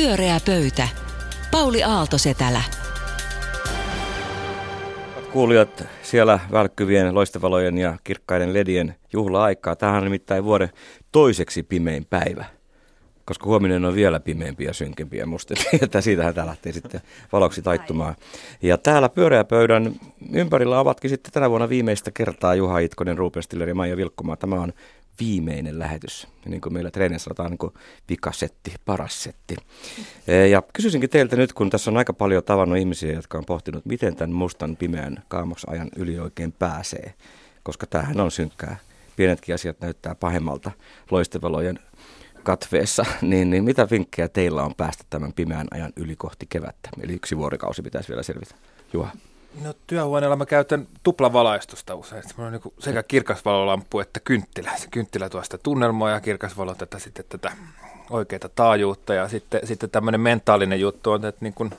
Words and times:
Pyöreä 0.00 0.40
pöytä. 0.46 0.88
Pauli 1.50 1.82
Aaltosetälä. 1.82 2.62
Kuulijat, 5.32 5.84
siellä 6.02 6.40
välkkyvien 6.52 7.14
loistavalojen 7.14 7.78
ja 7.78 7.96
kirkkaiden 8.04 8.54
ledien 8.54 8.94
juhla-aikaa. 9.12 9.76
Tähän 9.76 9.96
on 9.96 10.04
nimittäin 10.04 10.44
vuoden 10.44 10.70
toiseksi 11.12 11.62
pimein 11.62 12.06
päivä 12.10 12.44
koska 13.24 13.46
huominen 13.46 13.84
on 13.84 13.94
vielä 13.94 14.20
pimeämpi 14.20 14.64
ja 14.64 14.72
synkempi 14.72 15.16
ja 15.16 15.26
mustempi, 15.26 15.64
että 15.82 16.00
siitähän 16.10 16.34
tämä 16.34 16.46
lähtee 16.46 16.72
sitten 16.72 17.00
valoksi 17.32 17.62
taittumaan. 17.62 18.14
Ja 18.62 18.78
täällä 18.78 19.08
pyöreä 19.08 19.44
pöydän 19.44 19.94
ympärillä 20.32 20.80
ovatkin 20.80 21.10
sitten 21.10 21.32
tänä 21.32 21.50
vuonna 21.50 21.68
viimeistä 21.68 22.10
kertaa 22.10 22.54
Juha 22.54 22.78
Itkonen, 22.78 23.18
Ruben 23.18 23.42
Stiller 23.42 23.68
ja 23.68 23.74
Maija 23.74 23.96
Vilkkumaa. 23.96 24.36
Tämä 24.36 24.56
on 24.56 24.72
viimeinen 25.20 25.78
lähetys. 25.78 26.28
Niin 26.46 26.60
kuin 26.60 26.72
meillä 26.72 26.90
treenissä 26.90 27.24
sanotaan, 27.24 27.50
niin 27.50 27.58
kuin 27.58 27.74
pikasetti, 28.06 28.74
paras 28.84 29.22
setti. 29.22 29.56
E, 30.26 30.46
ja 30.46 30.62
kysyisinkin 30.72 31.10
teiltä 31.10 31.36
nyt, 31.36 31.52
kun 31.52 31.70
tässä 31.70 31.90
on 31.90 31.96
aika 31.96 32.12
paljon 32.12 32.44
tavannut 32.44 32.78
ihmisiä, 32.78 33.12
jotka 33.12 33.38
on 33.38 33.44
pohtinut, 33.44 33.86
miten 33.86 34.16
tämän 34.16 34.36
mustan 34.36 34.76
pimeän 34.76 35.22
kaamosajan 35.28 35.88
yli 35.96 36.18
oikein 36.18 36.52
pääsee. 36.52 37.14
Koska 37.62 37.86
tämähän 37.86 38.20
on 38.20 38.30
synkkää. 38.30 38.76
Pienetkin 39.16 39.54
asiat 39.54 39.80
näyttää 39.80 40.14
pahemmalta 40.14 40.70
loistevalojen 41.10 41.78
katveessa, 42.42 43.04
niin, 43.22 43.50
niin 43.50 43.64
mitä 43.64 43.88
vinkkejä 43.90 44.28
teillä 44.28 44.62
on 44.62 44.74
päästä 44.74 45.04
tämän 45.10 45.32
pimeän 45.32 45.66
ajan 45.70 45.92
yli 45.96 46.16
kohti 46.16 46.46
kevättä? 46.48 46.88
Eli 47.02 47.12
yksi 47.12 47.36
vuorikausi 47.36 47.82
pitäisi 47.82 48.08
vielä 48.08 48.22
selvitä. 48.22 48.54
Juha. 48.92 49.10
No 49.62 49.74
työhuoneella 49.86 50.36
mä 50.36 50.46
käytän 50.46 50.88
tuplavalaistusta 51.02 51.94
usein. 51.94 52.22
Mulla 52.36 52.46
on 52.46 52.52
niin 52.52 52.74
sekä 52.78 53.02
kirkasvalolamppu 53.02 54.00
että 54.00 54.20
kynttilä. 54.20 54.72
Se 54.76 54.88
kynttilä 54.90 55.28
tuo 55.28 55.42
sitä 55.42 55.58
tunnelmaa 55.58 56.10
ja 56.10 56.20
kirkasvalo 56.20 56.74
tätä 56.74 56.98
sitten 56.98 57.24
tätä 57.28 57.52
oikeaa 58.10 58.48
taajuutta. 58.54 59.14
Ja 59.14 59.28
sitten, 59.28 59.66
sitten 59.66 59.90
tämmöinen 59.90 60.20
mentaalinen 60.20 60.80
juttu 60.80 61.10
on, 61.10 61.24
että 61.24 61.44
niin 61.44 61.54
kuin 61.54 61.70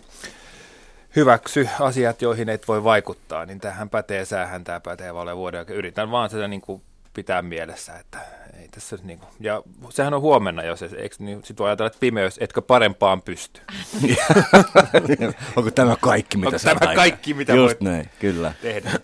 hyväksy 1.16 1.70
asiat, 1.80 2.22
joihin 2.22 2.50
et 2.50 2.68
voi 2.68 2.84
vaikuttaa, 2.84 3.46
niin 3.46 3.60
tähän 3.60 3.90
pätee 3.90 4.26
säähän, 4.26 4.64
tämä 4.64 4.80
pätee 4.80 5.14
vale 5.14 5.38
vuoden. 5.38 5.66
Yritän 5.70 6.12
vaan 6.12 6.30
sitä 6.30 6.48
niin 6.48 6.62
kuin 6.62 6.82
pitää 7.14 7.42
mielessä, 7.42 8.00
että 8.00 8.20
ei 8.62 8.68
tässä 8.68 8.98
niin 9.04 9.20
kuin, 9.20 9.30
ja 9.40 9.64
sehän 9.90 10.14
on 10.14 10.22
huomenna, 10.22 10.64
jos 10.64 10.84
eikö, 10.84 11.16
niin 11.20 11.44
sit 11.44 11.60
voi 11.60 11.68
ajatella, 11.68 11.88
että 11.88 12.00
pimeys, 12.00 12.38
etkö 12.38 12.62
parempaan 12.62 13.22
pysty. 13.22 13.62
Onko 15.56 15.72
tämä 15.72 15.96
kaikki, 16.02 16.38
mitä 16.38 16.48
Onko 16.48 16.60
tämä 16.60 16.78
aika? 16.82 16.96
kaikki, 16.96 17.34
mitä 17.34 17.54
Just 17.54 17.68
voit 17.68 17.82
näin, 17.82 18.10
kyllä. 18.20 18.54
tehdä? 18.62 18.92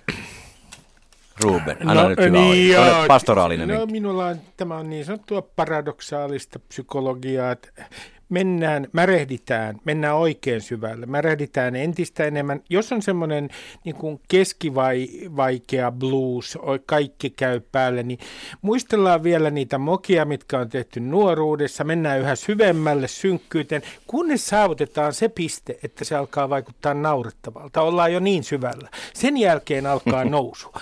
Ruben, 1.43 1.77
anna 1.81 2.03
no, 2.03 2.09
nyt 2.09 2.19
hyvä 2.19 2.37
niin, 2.39 2.69
joo, 2.69 3.07
pastoraalinen 3.07 3.67
no, 3.67 3.85
minulla 3.85 4.27
on, 4.27 4.41
tämä 4.57 4.77
on 4.77 4.89
niin 4.89 5.05
sanottua 5.05 5.41
paradoksaalista 5.41 6.59
psykologiaa, 6.59 7.51
että 7.51 7.69
mennään, 8.29 8.87
märehditään, 8.93 9.77
mennään 9.85 10.15
oikein 10.15 10.61
syvälle, 10.61 11.05
märehditään 11.05 11.75
entistä 11.75 12.25
enemmän. 12.25 12.61
Jos 12.69 12.91
on 12.91 13.01
semmoinen 13.01 13.49
niin 13.85 13.95
kuin 13.95 14.21
keskivaikea 14.27 15.91
blues, 15.91 16.57
kaikki 16.85 17.29
käy 17.29 17.59
päälle, 17.59 18.03
niin 18.03 18.19
muistellaan 18.61 19.23
vielä 19.23 19.49
niitä 19.49 19.77
mokia, 19.77 20.25
mitkä 20.25 20.59
on 20.59 20.69
tehty 20.69 20.99
nuoruudessa, 20.99 21.83
mennään 21.83 22.19
yhä 22.19 22.35
syvemmälle 22.35 23.07
synkkyyteen, 23.07 23.81
kunnes 24.07 24.47
saavutetaan 24.47 25.13
se 25.13 25.29
piste, 25.29 25.79
että 25.83 26.05
se 26.05 26.15
alkaa 26.15 26.49
vaikuttaa 26.49 26.93
naurettavalta. 26.93 27.81
Ollaan 27.81 28.13
jo 28.13 28.19
niin 28.19 28.43
syvällä. 28.43 28.89
Sen 29.13 29.37
jälkeen 29.37 29.85
alkaa 29.85 30.25
nousu. 30.37 30.73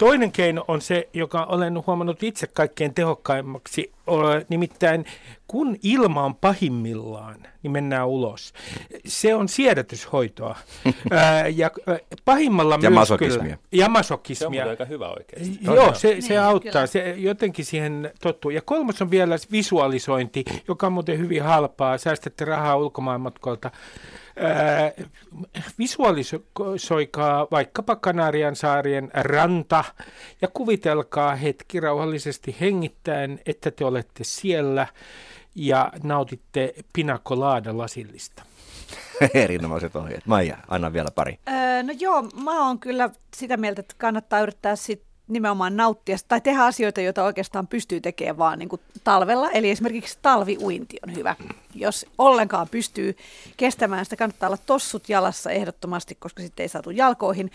Toinen 0.00 0.32
keino 0.32 0.64
on 0.68 0.80
se, 0.80 1.08
joka 1.14 1.44
olen 1.44 1.86
huomannut 1.86 2.22
itse 2.22 2.46
kaikkein 2.46 2.94
tehokkaimmaksi, 2.94 3.92
nimittäin 4.48 5.04
kun 5.48 5.76
ilma 5.82 6.24
on 6.24 6.34
pahimmillaan, 6.34 7.36
niin 7.62 7.70
mennään 7.70 8.08
ulos. 8.08 8.52
Se 9.06 9.34
on 9.34 9.48
siedätyshoitoa. 9.48 10.56
ja 11.60 11.70
pahimmalla 12.24 12.78
ja 12.82 12.90
masokismia. 12.90 13.56
Ja 13.72 13.88
masokismia. 13.88 14.62
Se 14.62 14.64
on 14.64 14.70
aika 14.70 14.84
hyvä 14.84 15.08
oikeasti. 15.08 15.58
Joo, 15.60 15.94
se, 15.94 16.16
se 16.20 16.28
niin, 16.28 16.40
auttaa. 16.40 16.86
Se 16.86 17.14
jotenkin 17.18 17.64
siihen 17.64 18.10
tottuu. 18.20 18.50
Ja 18.50 18.62
kolmas 18.62 19.02
on 19.02 19.10
vielä 19.10 19.36
visualisointi, 19.52 20.44
joka 20.68 20.86
on 20.86 20.92
muuten 20.92 21.18
hyvin 21.18 21.42
halpaa. 21.42 21.98
Säästätte 21.98 22.44
rahaa 22.44 22.76
ulkomaanmatkolta. 22.76 23.70
Visualisoikaa 25.78 27.46
vaikkapa 27.50 27.96
Kanarian 27.96 28.56
saarien 28.56 29.10
ranta 29.14 29.84
ja 30.42 30.48
kuvitelkaa 30.48 31.34
hetki 31.34 31.80
rauhallisesti 31.80 32.56
hengittäen, 32.60 33.40
että 33.46 33.70
te 33.70 33.84
olette 33.84 34.24
siellä 34.24 34.86
ja 35.54 35.92
nautitte 36.02 36.74
pinakolaada 36.92 37.78
lasillista. 37.78 38.42
Erinomaiset 39.34 39.96
ohjeet. 39.96 40.26
Maija, 40.26 40.56
anna 40.68 40.92
vielä 40.92 41.08
pari. 41.14 41.38
Öö, 41.48 41.82
no 41.82 41.94
joo, 42.00 42.22
mä 42.22 42.66
oon 42.66 42.78
kyllä 42.78 43.10
sitä 43.36 43.56
mieltä, 43.56 43.80
että 43.80 43.94
kannattaa 43.98 44.40
yrittää 44.40 44.76
sit 44.76 45.02
nimenomaan 45.30 45.76
nauttia 45.76 46.16
tai 46.28 46.40
tehdä 46.40 46.64
asioita, 46.64 47.00
joita 47.00 47.24
oikeastaan 47.24 47.66
pystyy 47.66 48.00
tekemään 48.00 48.38
vaan 48.38 48.58
niin 48.58 48.68
kuin 48.68 48.80
talvella. 49.04 49.50
Eli 49.50 49.70
esimerkiksi 49.70 50.18
talviuinti 50.22 50.96
on 51.06 51.14
hyvä. 51.14 51.36
Jos 51.74 52.06
ollenkaan 52.18 52.68
pystyy 52.68 53.16
kestämään 53.56 54.04
sitä, 54.04 54.16
kannattaa 54.16 54.48
olla 54.48 54.58
tossut 54.66 55.08
jalassa 55.08 55.50
ehdottomasti, 55.50 56.14
koska 56.14 56.42
sitten 56.42 56.64
ei 56.64 56.68
saatu 56.68 56.90
jalkoihin. 56.90 57.50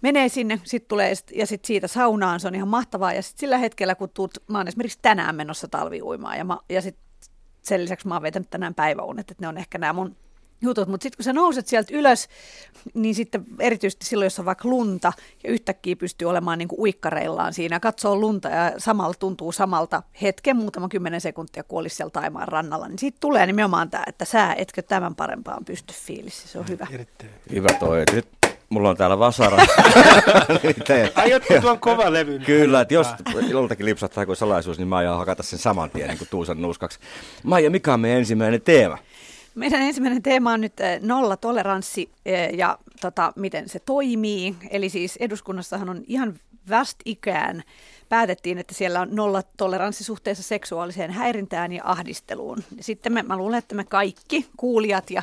Menee 0.00 0.28
sinne, 0.28 0.60
sitten 0.64 0.88
tulee 0.88 1.12
ja 1.34 1.46
sitten 1.46 1.66
siitä 1.66 1.88
saunaan, 1.88 2.40
se 2.40 2.48
on 2.48 2.54
ihan 2.54 2.68
mahtavaa. 2.68 3.12
Ja 3.12 3.22
sitten 3.22 3.40
sillä 3.40 3.58
hetkellä, 3.58 3.94
kun 3.94 4.10
tuut, 4.14 4.38
mä 4.48 4.58
oon 4.58 4.68
esimerkiksi 4.68 4.98
tänään 5.02 5.34
menossa 5.34 5.68
talviuimaan 5.68 6.38
ja, 6.38 6.44
mä, 6.44 6.58
ja 6.68 6.82
sitten 6.82 7.04
sen 7.62 7.82
lisäksi 7.82 8.08
mä 8.08 8.14
oon 8.14 8.22
vetänyt 8.22 8.50
tänään 8.50 8.74
päiväunet, 8.74 9.30
että 9.30 9.44
ne 9.44 9.48
on 9.48 9.58
ehkä 9.58 9.78
nämä 9.78 9.92
mun 9.92 10.16
jutut, 10.64 10.88
mutta 10.88 11.02
sitten 11.02 11.16
kun 11.16 11.24
sä 11.24 11.32
nouset 11.32 11.66
sieltä 11.66 11.96
ylös, 11.96 12.28
niin 12.94 13.14
sitten 13.14 13.44
erityisesti 13.58 14.06
silloin, 14.06 14.26
jos 14.26 14.38
on 14.38 14.44
vaikka 14.44 14.68
lunta 14.68 15.12
ja 15.44 15.50
yhtäkkiä 15.50 15.96
pystyy 15.96 16.28
olemaan 16.28 16.58
niin 16.58 16.68
kuin 16.68 16.80
uikkareillaan 16.80 17.54
siinä, 17.54 17.80
katsoo 17.80 18.16
lunta 18.16 18.48
ja 18.48 18.72
samalla 18.78 19.14
tuntuu 19.18 19.52
samalta 19.52 20.02
hetken, 20.22 20.56
muutama 20.56 20.88
kymmenen 20.88 21.20
sekuntia, 21.20 21.64
kun 21.64 21.78
olisi 21.78 21.96
siellä 21.96 22.10
Taimaan 22.10 22.48
rannalla, 22.48 22.88
niin 22.88 22.98
siitä 22.98 23.18
tulee 23.20 23.46
nimenomaan 23.46 23.90
tämä, 23.90 24.04
että 24.06 24.24
sä 24.24 24.52
etkö 24.52 24.82
tämän 24.82 25.14
parempaan 25.14 25.64
pysty 25.64 25.94
fiilis, 25.94 26.52
se 26.52 26.58
on 26.58 26.68
hyvä. 26.68 26.86
Hyvä 27.50 27.68
toi. 27.80 28.02
Nyt 28.12 28.28
mulla 28.68 28.90
on 28.90 28.96
täällä 28.96 29.18
vasara. 29.18 29.56
Aiotko 31.14 31.54
tuon 31.60 31.80
kova 31.80 32.12
levy? 32.12 32.38
Kyllä, 32.38 32.80
että 32.80 32.94
jos 32.94 33.06
joltakin 33.48 33.86
lipsattaa 33.86 34.26
kuin 34.26 34.36
salaisuus, 34.36 34.78
niin 34.78 34.88
mä 34.88 34.96
aion 34.96 35.18
hakata 35.18 35.42
sen 35.42 35.58
saman 35.58 35.90
tien 35.90 36.08
niin 36.08 36.18
kuin 36.18 36.28
Tuusan 36.30 36.62
nuuskaksi. 36.62 36.98
Maija, 37.42 37.70
mikä 37.70 37.94
on 37.94 38.00
meidän 38.00 38.18
ensimmäinen 38.18 38.62
teema? 38.62 38.98
Meidän 39.54 39.82
ensimmäinen 39.82 40.22
teema 40.22 40.52
on 40.52 40.60
nyt 40.60 40.80
eh, 40.80 41.00
nollatoleranssi 41.00 42.10
eh, 42.24 42.50
ja 42.52 42.78
tota, 43.00 43.32
miten 43.36 43.68
se 43.68 43.78
toimii. 43.78 44.56
Eli 44.70 44.88
siis 44.88 45.16
eduskunnassahan 45.16 45.88
on 45.88 46.04
ihan 46.06 46.38
ikään 47.04 47.62
päätettiin, 48.08 48.58
että 48.58 48.74
siellä 48.74 49.00
on 49.00 49.08
nollatoleranssi 49.10 50.04
suhteessa 50.04 50.42
seksuaaliseen 50.42 51.10
häirintään 51.10 51.72
ja 51.72 51.82
ahdisteluun. 51.84 52.64
Sitten 52.80 53.12
me, 53.12 53.22
mä 53.22 53.36
luulen, 53.36 53.58
että 53.58 53.74
me 53.74 53.84
kaikki 53.84 54.46
kuulijat 54.56 55.10
ja 55.10 55.22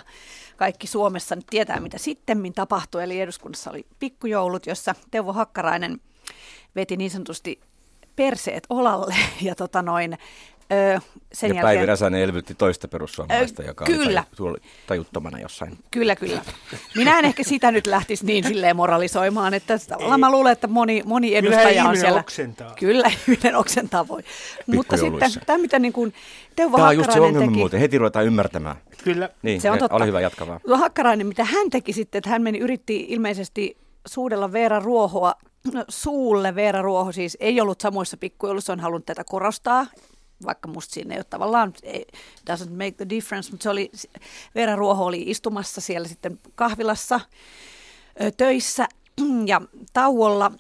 kaikki 0.58 0.88
Suomessa 0.88 1.36
nyt 1.36 1.46
tietää, 1.50 1.80
mitä 1.80 1.98
sittemmin 1.98 2.54
tapahtui. 2.54 3.04
Eli 3.04 3.22
eduskunnassa 3.22 3.70
oli 3.70 3.86
pikkujoulut, 4.00 4.66
jossa 4.66 4.96
Teuvo 5.12 5.34
Hakkarainen 5.34 6.00
veti 6.76 6.98
niin 6.98 7.12
sanotusti 7.12 7.60
perseet 8.16 8.64
olalle 8.70 9.16
ja 9.42 9.56
tota 9.56 9.82
noin, 9.82 10.18
Öö, 10.72 11.00
sen 11.34 11.48
ja 11.48 11.56
jälkeen... 11.56 11.62
Päivi 11.62 11.86
Räsänen 11.86 12.22
elvytti 12.22 12.56
toista 12.56 12.88
perussuomalaista, 12.88 13.62
öö, 13.62 13.68
joka 13.68 13.86
kyllä. 13.86 14.24
oli 14.40 14.58
tajuttomana 14.88 15.40
jossain. 15.40 15.78
Kyllä, 15.92 16.16
kyllä. 16.16 16.42
Minä 16.96 17.20
en 17.20 17.26
ehkä 17.26 17.44
sitä 17.44 17.72
nyt 17.72 17.88
lähtisi 17.88 18.26
niin 18.26 18.44
silleen 18.44 18.76
moralisoimaan, 18.76 19.54
että 19.54 19.80
tavallaan 19.90 20.20
mä 20.20 20.32
luulen, 20.32 20.52
että 20.52 20.68
moni, 20.68 21.04
moni 21.06 21.36
edustaja 21.36 21.86
on 21.86 21.98
siellä. 21.98 22.20
oksentaa. 22.20 22.74
Kyllä, 22.80 23.12
ihminen 23.28 23.56
oksentaa 23.56 24.08
voi. 24.08 24.22
Mutta 24.68 24.98
sitten 24.98 25.32
tämä, 25.46 25.58
mitä 25.58 25.80
niin 25.80 25.94
kuin 25.94 26.14
Teuvo 26.56 26.78
Tämä 26.78 26.90
on 26.90 26.98
just 26.98 27.12
se 27.12 27.20
ongelma 27.20 27.48
teki, 27.48 27.58
muuten, 27.58 27.80
heti 27.80 27.98
ruvetaan 27.98 28.26
ymmärtämään. 28.26 28.76
Kyllä. 29.04 29.30
Niin, 29.42 29.62
se 29.62 29.72
on 29.72 29.80
totta. 29.80 29.96
Ole 29.96 30.06
hyvä, 30.06 30.22
jatkavaa. 30.22 30.60
Hakkarainen, 30.74 31.28
mitä 31.28 31.44
hän 31.44 31.70
teki 31.70 31.94
sitten, 31.94 32.20
että 32.20 32.30
hän 32.30 32.42
meni, 32.42 32.60
yritti 32.60 33.06
ilmeisesti 33.10 33.78
suudella 34.08 34.52
Veera 34.52 34.80
Ruohoa 34.80 35.36
No, 35.74 35.86
suulle 35.90 36.56
Veera 36.56 36.82
Ruoho 36.82 37.12
siis 37.12 37.38
ei 37.40 37.62
ollut 37.62 37.82
samoissa 37.82 38.18
pikkujoulussa, 38.18 38.74
on 38.74 38.80
halunnut 38.80 39.06
tätä 39.06 39.24
korostaa, 39.24 39.86
vaikka 40.46 40.68
musta 40.68 40.94
siinä 40.94 41.14
ei 41.14 41.20
ole 41.20 41.26
tavallaan, 41.30 41.74
doesn't 42.52 42.70
make 42.70 42.92
the 42.92 43.10
difference, 43.10 43.52
mutta 43.52 43.64
se 43.64 43.70
oli, 43.70 43.92
Veera 44.56 44.76
Ruoho 44.76 45.06
oli 45.06 45.24
istumassa 45.28 45.82
siellä 45.82 46.08
sitten 46.08 46.40
kahvilassa 46.56 47.20
ö, 48.22 48.32
töissä 48.32 48.88
ja 49.46 49.62
tauolla 49.94 50.52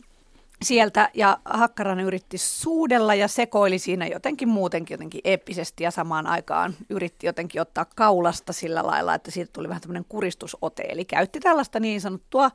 sieltä 0.63 1.09
ja 1.13 1.37
Hakkarainen 1.45 2.05
yritti 2.05 2.37
suudella 2.37 3.15
ja 3.15 3.27
sekoili 3.27 3.79
siinä 3.79 4.07
jotenkin 4.07 4.49
muutenkin 4.49 4.93
jotenkin 4.93 5.21
eeppisesti 5.23 5.83
ja 5.83 5.91
samaan 5.91 6.27
aikaan 6.27 6.75
yritti 6.89 7.27
jotenkin 7.27 7.61
ottaa 7.61 7.85
kaulasta 7.95 8.53
sillä 8.53 8.85
lailla, 8.85 9.15
että 9.15 9.31
siitä 9.31 9.51
tuli 9.53 9.69
vähän 9.69 9.81
tämmöinen 9.81 10.05
kuristusote. 10.09 10.83
Eli 10.89 11.05
käytti 11.05 11.39
tällaista 11.39 11.79
niin 11.79 12.01
sanottua 12.01 12.51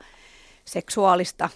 seksuaalista 0.65 1.49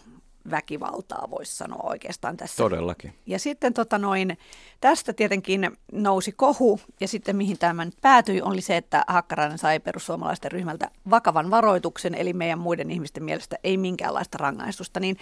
väkivaltaa, 0.51 1.27
voisi 1.29 1.55
sanoa 1.55 1.89
oikeastaan 1.89 2.37
tässä. 2.37 2.57
Todellakin. 2.57 3.13
Ja 3.25 3.39
sitten 3.39 3.73
tota 3.73 3.97
noin, 3.97 4.37
tästä 4.81 5.13
tietenkin 5.13 5.77
nousi 5.91 6.31
kohu, 6.31 6.79
ja 6.99 7.07
sitten 7.07 7.35
mihin 7.35 7.57
tämä 7.57 7.85
nyt 7.85 7.97
päätyi, 8.01 8.41
oli 8.41 8.61
se, 8.61 8.77
että 8.77 9.03
Hakkarainen 9.07 9.57
sai 9.57 9.79
perussuomalaisten 9.79 10.51
ryhmältä 10.51 10.91
vakavan 11.09 11.51
varoituksen, 11.51 12.15
eli 12.15 12.33
meidän 12.33 12.59
muiden 12.59 12.91
ihmisten 12.91 13.23
mielestä 13.23 13.57
ei 13.63 13.77
minkäänlaista 13.77 14.37
rangaistusta. 14.37 14.99
Niin 14.99 15.17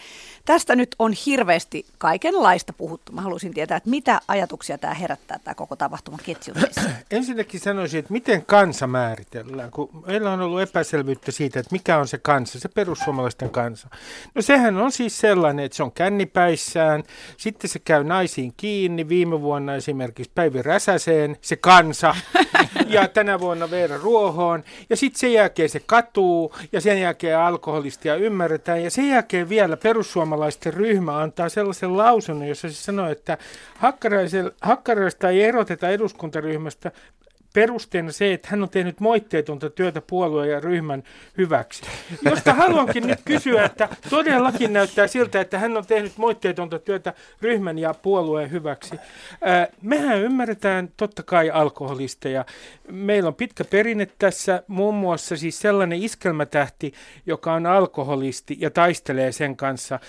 tästä 0.46 0.76
nyt 0.76 0.96
on 1.00 1.14
hirveästi 1.26 1.86
kaikenlaista 1.98 2.74
puhuttu. 2.74 3.12
Mä 3.12 3.22
haluaisin 3.22 3.54
tietää, 3.54 3.78
että 3.78 3.90
mitä 3.90 4.22
ajatuksia 4.28 4.78
tämä 4.78 4.94
herättää, 4.94 5.40
tämä 5.44 5.56
koko 5.56 5.76
tapahtuma 5.76 6.18
ketju 6.24 6.54
Ensinnäkin 7.12 7.60
sanoisin, 7.60 8.00
että 8.00 8.14
miten 8.14 8.46
kansa 8.46 8.88
määritellään, 8.88 9.72
kun 9.72 9.90
meillä 10.08 10.32
on 10.32 10.42
ollut 10.42 10.62
epäselvyyttä 10.62 11.32
siitä, 11.32 11.60
että 11.60 11.72
mikä 11.72 11.98
on 11.98 12.08
se 12.08 12.18
kansa, 12.18 12.60
se 12.60 12.70
perussuomalaisten 12.70 13.50
kansa. 13.50 13.88
No 14.36 14.42
sehän 14.42 14.78
on 14.78 14.92
siis 14.92 15.09
sellainen, 15.10 15.66
että 15.66 15.76
se 15.76 15.84
on 15.84 15.92
kännipäissään, 15.92 17.04
sitten 17.38 17.70
se 17.70 17.80
käy 17.80 18.04
naisiin 18.04 18.54
kiinni, 18.58 19.10
viime 19.10 19.42
vuonna 19.42 19.76
esimerkiksi 19.76 20.32
Päivi 20.36 20.62
Räsäseen, 20.62 21.38
se 21.42 21.56
kansa, 21.56 22.16
ja 22.88 23.08
tänä 23.08 23.40
vuonna 23.40 23.72
Veera 23.72 23.98
Ruohoon, 23.98 24.64
ja 24.90 24.96
sitten 24.96 25.20
sen 25.20 25.34
jälkeen 25.34 25.70
se 25.70 25.82
katuu, 25.86 26.56
ja 26.72 26.82
sen 26.82 27.02
jälkeen 27.02 27.40
alkoholistia 27.40 28.16
ymmärretään, 28.16 28.84
ja 28.84 28.92
sen 28.92 29.10
jälkeen 29.10 29.50
vielä 29.50 29.78
perussuomalaisten 29.78 30.74
ryhmä 30.74 31.18
antaa 31.18 31.50
sellaisen 31.50 31.98
lausunnon, 31.98 32.48
jossa 32.48 32.70
se 32.70 32.76
sanoo, 32.76 33.10
että 33.10 33.38
Hakkaraista 34.62 35.30
ei 35.30 35.44
eroteta 35.44 35.90
eduskuntaryhmästä 35.90 36.92
perusteena 37.54 38.12
se, 38.12 38.34
että 38.34 38.48
hän 38.52 38.64
on 38.64 38.70
tehnyt 38.70 39.00
moitteetonta 39.00 39.70
työtä 39.70 40.02
puolueen 40.02 40.52
ja 40.52 40.60
ryhmän 40.60 41.04
hyväksi. 41.38 41.84
Josta 42.26 42.54
haluankin 42.54 43.08
nyt 43.08 43.20
kysyä, 43.26 43.66
että 43.66 43.90
todellakin 44.10 44.74
näyttää 44.74 45.08
siltä, 45.08 45.42
että 45.42 45.60
hän 45.60 45.78
on 45.78 45.86
tehnyt 45.86 46.18
moitteetonta 46.18 46.80
työtä 46.80 47.14
ryhmän 47.42 47.80
ja 47.80 47.94
puolueen 47.94 48.52
hyväksi. 48.52 48.96
mehän 49.82 50.20
ymmärretään 50.20 50.90
totta 50.98 51.24
kai 51.24 51.50
alkoholisteja. 51.50 52.46
Meillä 52.92 53.28
on 53.28 53.36
pitkä 53.36 53.66
perinne 53.66 54.08
tässä, 54.20 54.64
muun 54.68 54.96
muassa 54.96 55.38
siis 55.38 55.60
sellainen 55.60 56.04
iskelmätähti, 56.04 56.94
joka 57.26 57.54
on 57.54 57.66
alkoholisti 57.66 58.58
ja 58.60 58.70
taistelee 58.70 59.32
sen 59.32 59.58
kanssa 59.58 60.00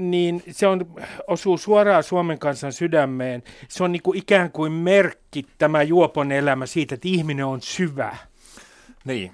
niin 0.00 0.42
se 0.50 0.66
on, 0.66 0.86
osuu 1.26 1.58
suoraan 1.58 2.02
Suomen 2.02 2.38
kansan 2.38 2.72
sydämeen. 2.72 3.42
Se 3.68 3.84
on 3.84 3.92
niin 3.92 4.02
kuin 4.02 4.18
ikään 4.18 4.52
kuin 4.52 4.72
merkki 4.72 5.46
tämä 5.58 5.82
juopon 5.82 6.32
elämä 6.32 6.66
siitä, 6.66 6.94
että 6.94 7.08
ihminen 7.08 7.46
on 7.46 7.62
syvä. 7.62 8.16
Niin. 9.04 9.32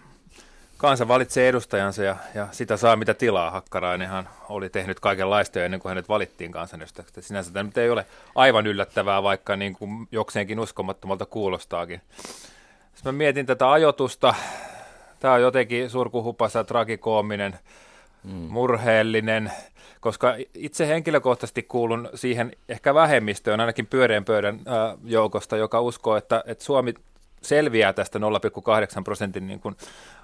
Kansa 0.76 1.08
valitsee 1.08 1.48
edustajansa 1.48 2.02
ja, 2.02 2.16
ja 2.34 2.48
sitä 2.52 2.76
saa 2.76 2.96
mitä 2.96 3.14
tilaa. 3.14 3.50
Hakkarainenhan 3.50 4.28
oli 4.48 4.70
tehnyt 4.70 5.00
kaikenlaista 5.00 5.64
ennen 5.64 5.80
kuin 5.80 5.90
hänet 5.90 6.08
valittiin 6.08 6.52
kansanedustajaksi. 6.52 7.22
Sinänsä 7.22 7.50
tämä 7.52 7.70
ei 7.76 7.90
ole 7.90 8.06
aivan 8.34 8.66
yllättävää, 8.66 9.22
vaikka 9.22 9.56
niin 9.56 9.72
kuin 9.72 10.08
jokseenkin 10.12 10.60
uskomattomalta 10.60 11.26
kuulostaakin. 11.26 12.00
Jos 12.92 13.04
mä 13.04 13.12
mietin 13.12 13.46
tätä 13.46 13.72
ajotusta, 13.72 14.34
tämä 15.20 15.34
on 15.34 15.42
jotenkin 15.42 15.90
surkuhupasa, 15.90 16.64
tragikoominen, 16.64 17.58
mm. 18.26 18.32
murheellinen– 18.32 19.52
koska 20.06 20.34
itse 20.55 20.88
henkilökohtaisesti 20.88 21.62
kuulun 21.62 22.08
siihen 22.14 22.52
ehkä 22.69 22.94
vähemmistöön, 22.94 23.61
ainakin 23.61 23.87
pyöreän 23.87 24.25
pöydän 24.25 24.61
joukosta, 25.05 25.56
joka 25.56 25.81
uskoo, 25.81 26.17
että, 26.17 26.44
että 26.46 26.64
Suomi 26.64 26.94
selviää 27.43 27.93
tästä 27.93 28.19
0,8 28.19 28.25
prosentin 29.05 29.46
niin 29.46 29.61
kuin 29.61 29.76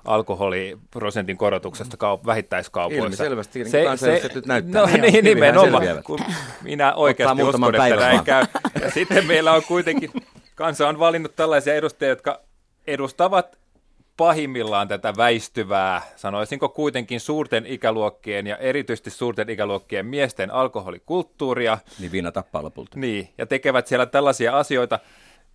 alkoholiprosentin 0.04 1.37
korotuksesta 1.37 1.96
kaup- 1.96 2.26
vähittäiskaupoissa. 2.26 3.04
Ilmi 3.04 3.16
selvästi, 3.16 3.58
niin 3.58 3.70
se, 3.70 3.87
se, 3.96 4.31
nyt 4.34 4.46
näyttää. 4.46 4.81
No 4.81 4.87
niin, 4.87 5.00
niin 5.00 5.25
nimenomaan, 5.25 6.02
kun 6.04 6.19
minä 6.62 6.94
oikeasti 6.94 7.43
uskon, 7.43 7.75
että 7.75 7.96
näin 7.96 8.25
käy. 8.25 8.46
Ja 8.81 8.90
sitten 8.90 9.26
meillä 9.26 9.52
on 9.52 9.62
kuitenkin, 9.69 10.10
kansa 10.54 10.88
on 10.88 10.99
valinnut 10.99 11.37
tällaisia 11.37 11.75
edustajia, 11.75 12.10
jotka 12.10 12.40
edustavat 12.87 13.58
pahimmillaan 14.17 14.88
tätä 14.88 15.12
väistyvää, 15.17 16.03
sanoisinko 16.17 16.69
kuitenkin 16.69 17.20
suurten 17.20 17.67
ikäluokkien 17.67 18.47
ja 18.47 18.56
erityisesti 18.56 19.11
suurten 19.11 19.50
ikäluokkien 19.50 20.06
miesten 20.06 20.50
alkoholikulttuuria. 20.50 21.79
Niin 22.00 22.12
viina 22.12 22.32
tappaa 22.32 22.62
lopulta. 22.62 22.99
Niin, 22.99 23.29
ja 23.38 23.47
tekevät 23.47 23.87
siellä 23.87 24.06
tällaisia 24.06 24.59
asioita. 24.59 24.99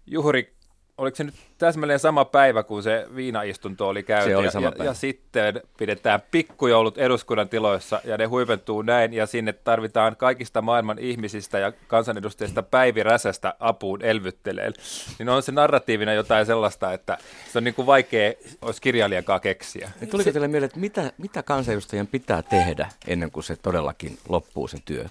Juhuri 0.06 0.56
oliko 0.97 1.15
se 1.15 1.23
nyt 1.23 1.35
täsmälleen 1.57 1.99
sama 1.99 2.25
päivä, 2.25 2.63
kun 2.63 2.83
se 2.83 3.07
viinaistunto 3.15 3.88
oli 3.88 4.03
käyty. 4.03 4.29
Se 4.29 4.38
oli 4.38 4.51
sama 4.51 4.65
ja, 4.65 4.71
päivä. 4.71 4.83
ja 4.83 4.94
sitten 4.94 5.61
pidetään 5.77 6.21
pikkujoulut 6.31 6.97
eduskunnan 6.97 7.49
tiloissa 7.49 8.01
ja 8.03 8.17
ne 8.17 8.25
huipentuu 8.25 8.81
näin 8.81 9.13
ja 9.13 9.25
sinne 9.25 9.53
tarvitaan 9.53 10.15
kaikista 10.15 10.61
maailman 10.61 10.99
ihmisistä 10.99 11.59
ja 11.59 11.71
kansanedustajista 11.88 12.63
Päivi 12.63 13.03
Räsästä 13.03 13.53
apuun 13.59 14.01
elvytteleen. 14.01 14.73
Niin 15.19 15.29
on 15.29 15.44
se 15.44 15.51
narratiivina 15.51 16.13
jotain 16.13 16.45
sellaista, 16.45 16.94
että 16.94 17.17
se 17.51 17.57
on 17.57 17.63
niin 17.63 17.73
kuin 17.73 17.85
vaikea 17.85 18.33
olisi 18.61 18.81
kirjailijakaan 18.81 19.41
keksiä. 19.41 19.91
Niin 19.99 20.09
tuliko 20.09 20.31
teille 20.31 20.47
mieleen, 20.47 20.67
että 20.67 20.79
mitä, 20.79 21.11
mitä 21.17 21.44
kansanedustajien 21.44 22.07
pitää 22.07 22.41
tehdä 22.41 22.89
ennen 23.07 23.31
kuin 23.31 23.44
se 23.44 23.55
todellakin 23.55 24.17
loppuu 24.29 24.67
se 24.67 24.77
työ? 24.85 25.05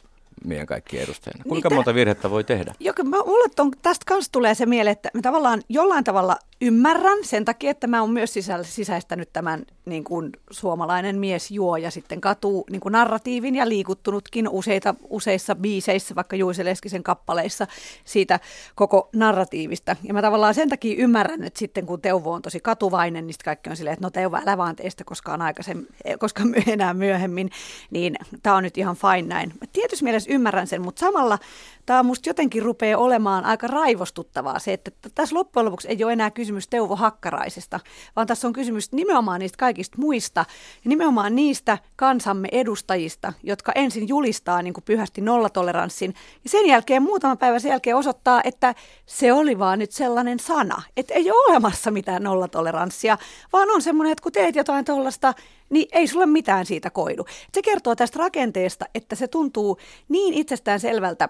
Meidän 0.44 0.66
kaikkien 0.66 1.02
edustajina? 1.02 1.44
Kuinka 1.48 1.68
niin, 1.68 1.76
monta 1.76 1.94
virhettä 1.94 2.30
voi 2.30 2.44
tehdä? 2.44 2.74
Joka, 2.80 3.04
mä, 3.04 3.16
mulle 3.16 3.48
ton, 3.56 3.70
tästä 3.82 4.04
kanssa 4.06 4.32
tulee 4.32 4.54
se 4.54 4.66
mieleen, 4.66 4.92
että 4.92 5.10
mä 5.14 5.22
tavallaan 5.22 5.62
jollain 5.68 6.04
tavalla 6.04 6.36
ymmärrän 6.60 7.18
sen 7.22 7.44
takia, 7.44 7.70
että 7.70 7.86
mä 7.86 8.00
oon 8.00 8.10
myös 8.10 8.32
sisällä, 8.32 8.64
sisäistänyt 8.64 9.32
tämän 9.32 9.64
niin 9.84 10.04
kuin 10.04 10.32
suomalainen 10.50 11.18
mies 11.18 11.50
juo 11.50 11.76
ja 11.76 11.90
sitten 11.90 12.20
katuu 12.20 12.66
niin 12.70 12.80
kuin 12.80 12.92
narratiivin 12.92 13.54
ja 13.54 13.68
liikuttunutkin 13.68 14.48
useita, 14.48 14.94
useissa 15.08 15.54
biiseissä, 15.54 16.14
vaikka 16.14 16.36
Juise 16.36 16.64
Leskisen 16.64 17.02
kappaleissa 17.02 17.66
siitä 18.04 18.40
koko 18.74 19.08
narratiivista. 19.14 19.96
Ja 20.02 20.14
mä 20.14 20.22
tavallaan 20.22 20.54
sen 20.54 20.68
takia 20.68 20.96
ymmärrän, 20.98 21.44
että 21.44 21.58
sitten 21.58 21.86
kun 21.86 22.00
Teuvo 22.00 22.32
on 22.32 22.42
tosi 22.42 22.60
katuvainen, 22.60 23.26
niin 23.26 23.34
kaikki 23.44 23.70
on 23.70 23.76
silleen, 23.76 23.94
että 23.94 24.06
no 24.06 24.10
Teuvo, 24.10 24.36
älä 24.36 24.56
vaan 24.56 24.76
teistä 24.76 25.04
koskaan 25.04 25.42
aikaisemmin, 25.42 25.86
koska 26.18 26.42
enää 26.66 26.94
myöhemmin, 26.94 27.50
niin 27.90 28.16
tämä 28.42 28.56
on 28.56 28.62
nyt 28.62 28.78
ihan 28.78 28.96
fine 28.96 29.28
näin. 29.28 29.48
Mä 29.48 29.66
tietysti 29.72 30.04
mielessä 30.04 30.25
ymmärrän 30.28 30.66
sen, 30.66 30.82
mutta 30.82 31.00
samalla 31.00 31.38
tämä 31.86 32.02
musta 32.02 32.28
jotenkin 32.28 32.62
rupeaa 32.62 33.00
olemaan 33.00 33.44
aika 33.44 33.66
raivostuttavaa 33.66 34.58
se, 34.58 34.72
että 34.72 34.90
tässä 35.14 35.36
loppujen 35.36 35.64
lopuksi 35.66 35.88
ei 35.88 36.04
ole 36.04 36.12
enää 36.12 36.30
kysymys 36.30 36.68
Teuvo 36.68 36.96
Hakkaraisesta, 36.96 37.80
vaan 38.16 38.26
tässä 38.26 38.46
on 38.46 38.52
kysymys 38.52 38.92
nimenomaan 38.92 39.40
niistä 39.40 39.56
kaikista 39.58 39.98
muista 39.98 40.44
ja 40.84 40.88
nimenomaan 40.88 41.34
niistä 41.34 41.78
kansamme 41.96 42.48
edustajista, 42.52 43.32
jotka 43.42 43.72
ensin 43.74 44.08
julistaa 44.08 44.62
niin 44.62 44.74
kuin 44.74 44.84
pyhästi 44.84 45.20
nollatoleranssin 45.20 46.14
ja 46.44 46.50
sen 46.50 46.66
jälkeen 46.66 47.02
muutama 47.02 47.36
päivä 47.36 47.58
sen 47.58 47.68
jälkeen 47.68 47.96
osoittaa, 47.96 48.40
että 48.44 48.74
se 49.06 49.32
oli 49.32 49.58
vaan 49.58 49.78
nyt 49.78 49.92
sellainen 49.92 50.38
sana, 50.38 50.82
että 50.96 51.14
ei 51.14 51.30
ole 51.30 51.50
olemassa 51.50 51.90
mitään 51.90 52.22
nollatoleranssia, 52.22 53.18
vaan 53.52 53.70
on 53.70 53.82
semmoinen, 53.82 54.12
että 54.12 54.22
kun 54.22 54.32
teet 54.32 54.56
jotain 54.56 54.84
tuollaista, 54.84 55.34
niin 55.70 55.88
ei 55.92 56.06
sulle 56.06 56.26
mitään 56.26 56.66
siitä 56.66 56.90
koidu. 56.90 57.26
Se 57.54 57.62
kertoo 57.62 57.96
tästä 57.96 58.18
rakenteesta, 58.18 58.84
että 58.94 59.16
se 59.16 59.28
tuntuu 59.28 59.78
niin 60.08 60.34
itsestään 60.34 60.80
selvältä, 60.80 61.28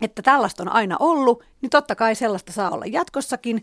että 0.00 0.22
tällaista 0.22 0.62
on 0.62 0.72
aina 0.72 0.96
ollut, 1.00 1.44
niin 1.62 1.70
totta 1.70 1.94
kai 1.94 2.14
sellaista 2.14 2.52
saa 2.52 2.70
olla 2.70 2.86
jatkossakin 2.86 3.62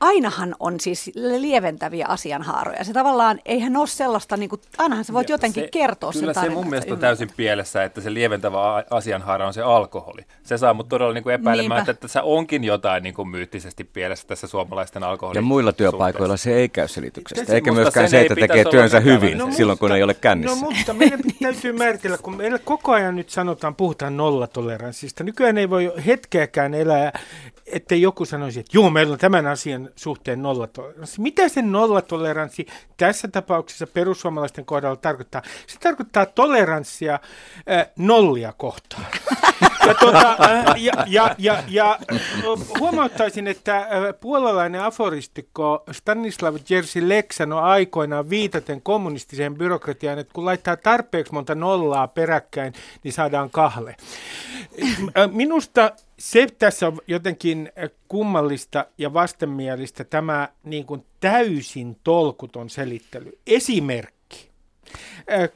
ainahan 0.00 0.54
on 0.60 0.80
siis 0.80 1.10
lieventäviä 1.14 2.06
asianhaaroja. 2.06 2.84
Se 2.84 2.92
tavallaan, 2.92 3.40
eihän 3.44 3.76
ole 3.76 3.86
sellaista, 3.86 4.36
niin 4.36 4.50
kuin, 4.50 4.60
ainahan 4.78 5.04
sä 5.04 5.12
voit 5.12 5.28
ja 5.28 5.34
jotenkin 5.34 5.62
se, 5.62 5.68
kertoa 5.72 6.12
kyllä 6.12 6.34
sen 6.34 6.42
se 6.42 6.48
mun 6.48 6.68
mielestä 6.68 6.94
on 6.94 7.00
täysin 7.00 7.30
pielessä, 7.36 7.84
että 7.84 8.00
se 8.00 8.14
lieventävä 8.14 8.84
asianhaara 8.90 9.46
on 9.46 9.54
se 9.54 9.62
alkoholi. 9.62 10.22
Se 10.42 10.58
saa 10.58 10.74
mut 10.74 10.88
todella 10.88 11.14
niin 11.14 11.22
kuin 11.22 11.34
epäilemään, 11.34 11.78
Niinpä. 11.78 11.90
että 11.90 12.00
tässä 12.00 12.22
onkin 12.22 12.64
jotain 12.64 13.02
niin 13.02 13.14
kuin 13.14 13.28
myyttisesti 13.28 13.84
pielessä 13.84 14.26
tässä 14.26 14.46
suomalaisten 14.46 15.02
alkoholin 15.02 15.38
Ja 15.38 15.42
muilla 15.42 15.72
työpaikoilla 15.72 16.36
se 16.36 16.54
ei 16.54 16.68
käy 16.68 16.88
selityksestä, 16.88 17.52
eikä 17.52 17.72
myöskään 17.72 18.10
se, 18.10 18.20
että 18.20 18.34
tekee 18.34 18.64
työnsä 18.64 19.00
hyvin 19.00 19.38
no, 19.38 19.52
silloin, 19.52 19.78
kun 19.78 19.92
ei 19.92 20.02
ole 20.02 20.14
kännissä. 20.14 20.64
No 20.64 20.70
mutta 20.70 20.92
meidän 20.92 21.20
täytyy 21.42 21.72
määritellä, 21.78 22.18
kun 22.18 22.36
meillä 22.36 22.58
koko 22.58 22.92
ajan 22.92 23.16
nyt 23.16 23.30
sanotaan, 23.30 23.74
puhutaan 23.74 24.16
nollatoleranssista. 24.16 25.24
Nykyään 25.24 25.58
ei 25.58 25.70
voi 25.70 25.92
hetkeäkään 26.06 26.74
elää 26.74 27.12
että 27.66 27.94
joku 27.94 28.24
sanoisi, 28.24 28.60
että 28.60 28.70
joo, 28.76 28.90
meillä 28.90 29.12
on 29.12 29.18
tämän 29.18 29.46
asian 29.46 29.83
suhteen 29.96 30.42
nollatoleranssi. 30.42 31.20
Mitä 31.20 31.48
se 31.48 31.62
nollatoleranssi 31.62 32.66
tässä 32.96 33.28
tapauksessa 33.28 33.86
perussuomalaisten 33.86 34.64
kohdalla 34.64 34.96
tarkoittaa? 34.96 35.42
Se 35.66 35.78
tarkoittaa 35.78 36.26
toleranssia 36.26 37.14
äh, 37.14 37.86
nollia 37.98 38.52
kohtaan. 38.56 39.06
Ja, 39.86 39.94
tuota, 39.94 40.36
äh, 40.40 40.74
ja, 40.76 40.92
ja, 41.06 41.34
ja, 41.38 41.62
ja 41.68 41.98
huomauttaisin, 42.78 43.46
että 43.46 43.76
äh, 43.78 43.86
puolalainen 44.20 44.82
aforistikko 44.82 45.84
Stanislav 45.92 46.56
Jerzy 46.70 47.08
Lek 47.08 47.32
sanoi 47.32 47.62
aikoinaan 47.62 48.30
viitaten 48.30 48.82
kommunistiseen 48.82 49.54
byrokratiaan, 49.54 50.18
että 50.18 50.32
kun 50.32 50.44
laittaa 50.44 50.76
tarpeeksi 50.76 51.32
monta 51.32 51.54
nollaa 51.54 52.08
peräkkäin, 52.08 52.72
niin 53.04 53.12
saadaan 53.12 53.50
kahle. 53.50 53.96
Minusta 55.32 55.90
se 56.18 56.46
tässä 56.58 56.86
on 56.86 56.98
jotenkin 57.06 57.72
kummallista 58.08 58.86
ja 58.98 59.12
vastenmielistä 59.12 60.04
tämä 60.04 60.48
niin 60.64 60.86
kuin 60.86 61.06
täysin 61.20 61.96
tolkuton 62.04 62.70
selittely. 62.70 63.38
Esimerkki. 63.46 64.50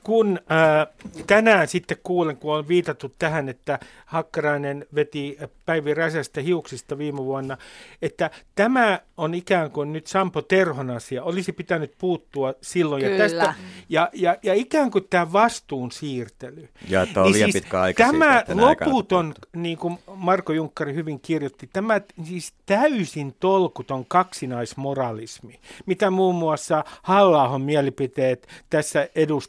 Kun 0.05 0.39
äh, 0.53 0.87
tänään 1.27 1.69
sitten 1.69 1.97
kuulen, 2.03 2.37
kun 2.37 2.55
on 2.55 2.69
viitattu 2.69 3.15
tähän, 3.19 3.49
että 3.49 3.79
Hakkarainen 4.07 4.87
veti 4.95 5.39
Päivi 5.67 5.95
Räsästä 5.95 6.41
hiuksista 6.41 6.99
viime 6.99 7.25
vuonna, 7.25 7.57
että 8.03 8.31
tämä 8.55 9.01
on 9.17 9.35
ikään 9.35 9.71
kuin 9.71 9.93
nyt 9.93 10.07
Sampo 10.07 10.43
Terhon 10.43 10.91
asia. 10.91 11.23
Olisi 11.25 11.53
pitänyt 11.53 11.93
puuttua 11.99 12.55
silloin. 12.63 13.03
Kyllä. 13.03 13.17
Ja, 13.17 13.19
tästä, 13.19 13.55
ja, 13.89 14.11
ja, 14.13 14.37
ja 14.43 14.55
ikään 14.55 14.91
kuin 14.91 15.07
tämä 15.11 15.33
vastuun 15.33 15.93
siirtely. 15.93 16.69
Ja 16.89 17.03
että 17.03 17.21
on 17.21 17.27
niin 17.27 17.33
liian 17.33 17.53
siis 17.53 17.63
pitkä 17.63 17.81
aika 17.81 18.05
Tämä 18.05 18.43
siitä, 18.47 18.63
loputon, 18.63 19.35
niin 19.57 19.79
kuin 19.79 19.99
Marko 20.15 20.53
Junkkari 20.53 20.95
hyvin 20.95 21.21
kirjoitti, 21.21 21.71
tämä 21.73 22.01
siis 22.25 22.53
täysin 22.67 23.35
tolkuton 23.41 24.05
kaksinaismoralismi, 24.07 25.61
mitä 25.87 26.11
muun 26.11 26.35
muassa 26.35 26.85
halla 27.03 27.59
mielipiteet 27.59 28.49
tässä 28.71 29.09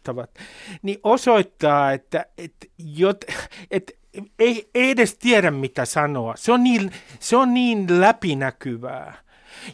edustavat, 0.09 0.39
niin 0.81 0.99
osoittaa, 1.03 1.91
että, 1.91 2.25
että, 2.37 2.67
jot, 2.77 3.25
että 3.71 3.93
ei, 4.39 4.69
ei 4.75 4.89
edes 4.89 5.15
tiedä 5.15 5.51
mitä 5.51 5.85
sanoa. 5.85 6.35
Se 6.37 6.51
on 6.51 6.63
niin, 6.63 6.91
se 7.19 7.37
on 7.37 7.53
niin 7.53 8.01
läpinäkyvää. 8.01 9.13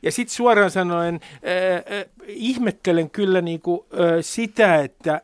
Ja 0.03 0.11
sitten 0.11 0.35
suoraan 0.35 0.71
sanoen 0.71 1.19
äh, 1.23 1.99
äh, 1.99 2.05
ihmettelen 2.27 3.09
kyllä 3.09 3.41
niinku, 3.41 3.87
äh, 3.93 3.99
sitä, 4.21 4.75
että 4.75 5.21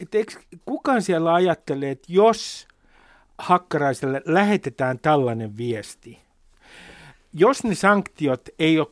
et 0.00 0.14
eikö 0.14 0.32
kukaan 0.64 1.02
siellä 1.02 1.34
ajattelee, 1.34 1.90
että 1.90 2.12
jos 2.12 2.68
hakkaraiselle 3.38 4.22
lähetetään 4.24 4.98
tällainen 4.98 5.56
viesti, 5.56 6.18
jos 7.32 7.64
ne 7.64 7.74
sanktiot 7.74 8.48
ei 8.58 8.78
ole, 8.78 8.88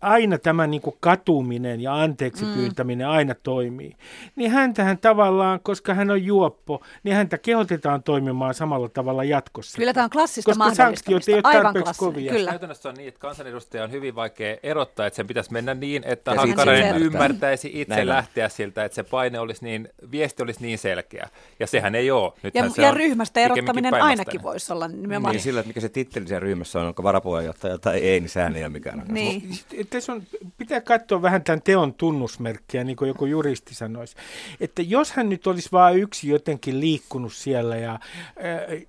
aina 0.00 0.38
tämä 0.38 0.66
niin 0.66 0.80
kuin 0.82 0.96
katuminen 1.00 1.80
ja 1.80 2.00
anteeksi 2.00 2.44
mm. 2.44 2.52
pyytäminen 2.54 3.08
aina 3.08 3.34
toimii, 3.34 3.96
niin 4.36 4.50
häntähän 4.50 4.98
tavallaan, 4.98 5.60
koska 5.62 5.94
hän 5.94 6.10
on 6.10 6.24
juoppo, 6.24 6.82
niin 7.02 7.16
häntä 7.16 7.38
kehotetaan 7.38 8.02
toimimaan 8.02 8.54
samalla 8.54 8.88
tavalla 8.88 9.24
jatkossa. 9.24 9.78
Kyllä 9.78 9.92
tämä 9.92 10.04
on 10.04 10.10
klassista 10.10 10.50
Koska 10.50 10.74
sanktiot 10.74 11.28
ei 11.28 11.34
ole 11.34 11.40
Aivan 11.44 11.62
tarpeeksi 11.62 11.98
kovia. 11.98 12.32
Kyllä. 12.32 12.50
Käytännössä 12.50 12.88
on 12.88 12.94
niin, 12.94 13.08
että 13.08 13.20
kansanedustaja 13.20 13.84
on 13.84 13.90
hyvin 13.90 14.14
vaikea 14.14 14.56
erottaa, 14.62 15.06
että 15.06 15.16
sen 15.16 15.26
pitäisi 15.26 15.52
mennä 15.52 15.74
niin, 15.74 16.02
että 16.06 16.30
Ja 16.30 16.40
Hakkarainen 16.40 17.02
ymmärtäisi 17.02 17.70
itse 17.74 17.94
Näin 17.94 18.08
lähteä 18.08 18.48
siltä, 18.48 18.84
että 18.84 18.96
se 18.96 19.02
paine 19.02 19.40
olisi 19.40 19.64
niin, 19.64 19.88
viesti 20.10 20.42
olisi 20.42 20.62
niin 20.62 20.78
selkeä. 20.78 21.28
Ja 21.60 21.66
sehän 21.66 21.94
ei 21.94 22.10
ole. 22.10 22.32
Ja, 22.36 22.40
Nythän 22.42 22.70
se 22.70 22.82
ja 22.82 22.90
ryhmästä 22.90 23.40
erottaminen 23.40 23.94
ainakin 23.94 24.42
voisi 24.42 24.72
olla 24.72 24.88
nimenomaan. 24.88 25.32
Niin 25.32 25.42
sillä, 25.42 25.60
että 25.60 25.68
mikä 25.68 25.80
se 25.80 25.88
titteli 25.88 26.26
siellä 26.26 26.40
ryhmässä 26.40 26.80
on, 26.80 26.86
onko 26.86 27.02
varapuheenjohtaja 27.02 27.69
tai 27.78 27.98
ei, 27.98 28.20
niin 28.20 28.28
sehän 28.28 28.56
ei 28.56 28.62
ole 28.62 28.68
mikään. 28.68 29.04
Niin. 29.08 29.42
Tässä 29.90 30.12
on, 30.12 30.22
pitää 30.58 30.80
katsoa 30.80 31.22
vähän 31.22 31.44
tämän 31.44 31.62
teon 31.62 31.94
tunnusmerkkiä, 31.94 32.84
niin 32.84 32.96
kuin 32.96 33.08
joku 33.08 33.26
juristi 33.26 33.74
sanoisi. 33.74 34.16
Että 34.60 34.82
jos 34.82 35.12
hän 35.12 35.28
nyt 35.28 35.46
olisi 35.46 35.68
vain 35.72 35.98
yksi 35.98 36.28
jotenkin 36.28 36.80
liikkunut 36.80 37.32
siellä 37.32 37.76
ja 37.76 37.92
äh, 37.92 38.86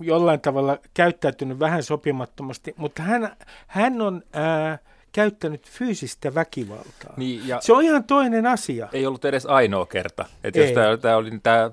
jollain 0.00 0.40
tavalla 0.40 0.78
käyttäytynyt 0.94 1.58
vähän 1.58 1.82
sopimattomasti, 1.82 2.74
mutta 2.76 3.02
hän, 3.02 3.36
hän 3.66 4.02
on 4.02 4.22
äh, 4.36 4.78
käyttänyt 5.12 5.70
fyysistä 5.70 6.34
väkivaltaa. 6.34 7.14
Niin, 7.16 7.48
ja 7.48 7.60
Se 7.60 7.72
on 7.72 7.82
ihan 7.82 8.04
toinen 8.04 8.46
asia. 8.46 8.88
ei 8.92 9.06
ollut 9.06 9.24
edes 9.24 9.46
ainoa 9.46 9.86
kerta. 9.86 10.24
Että 10.44 10.60
jos 10.60 10.70
tämä, 10.72 10.96
tämä 10.96 11.16
oli 11.16 11.30
tämä 11.42 11.70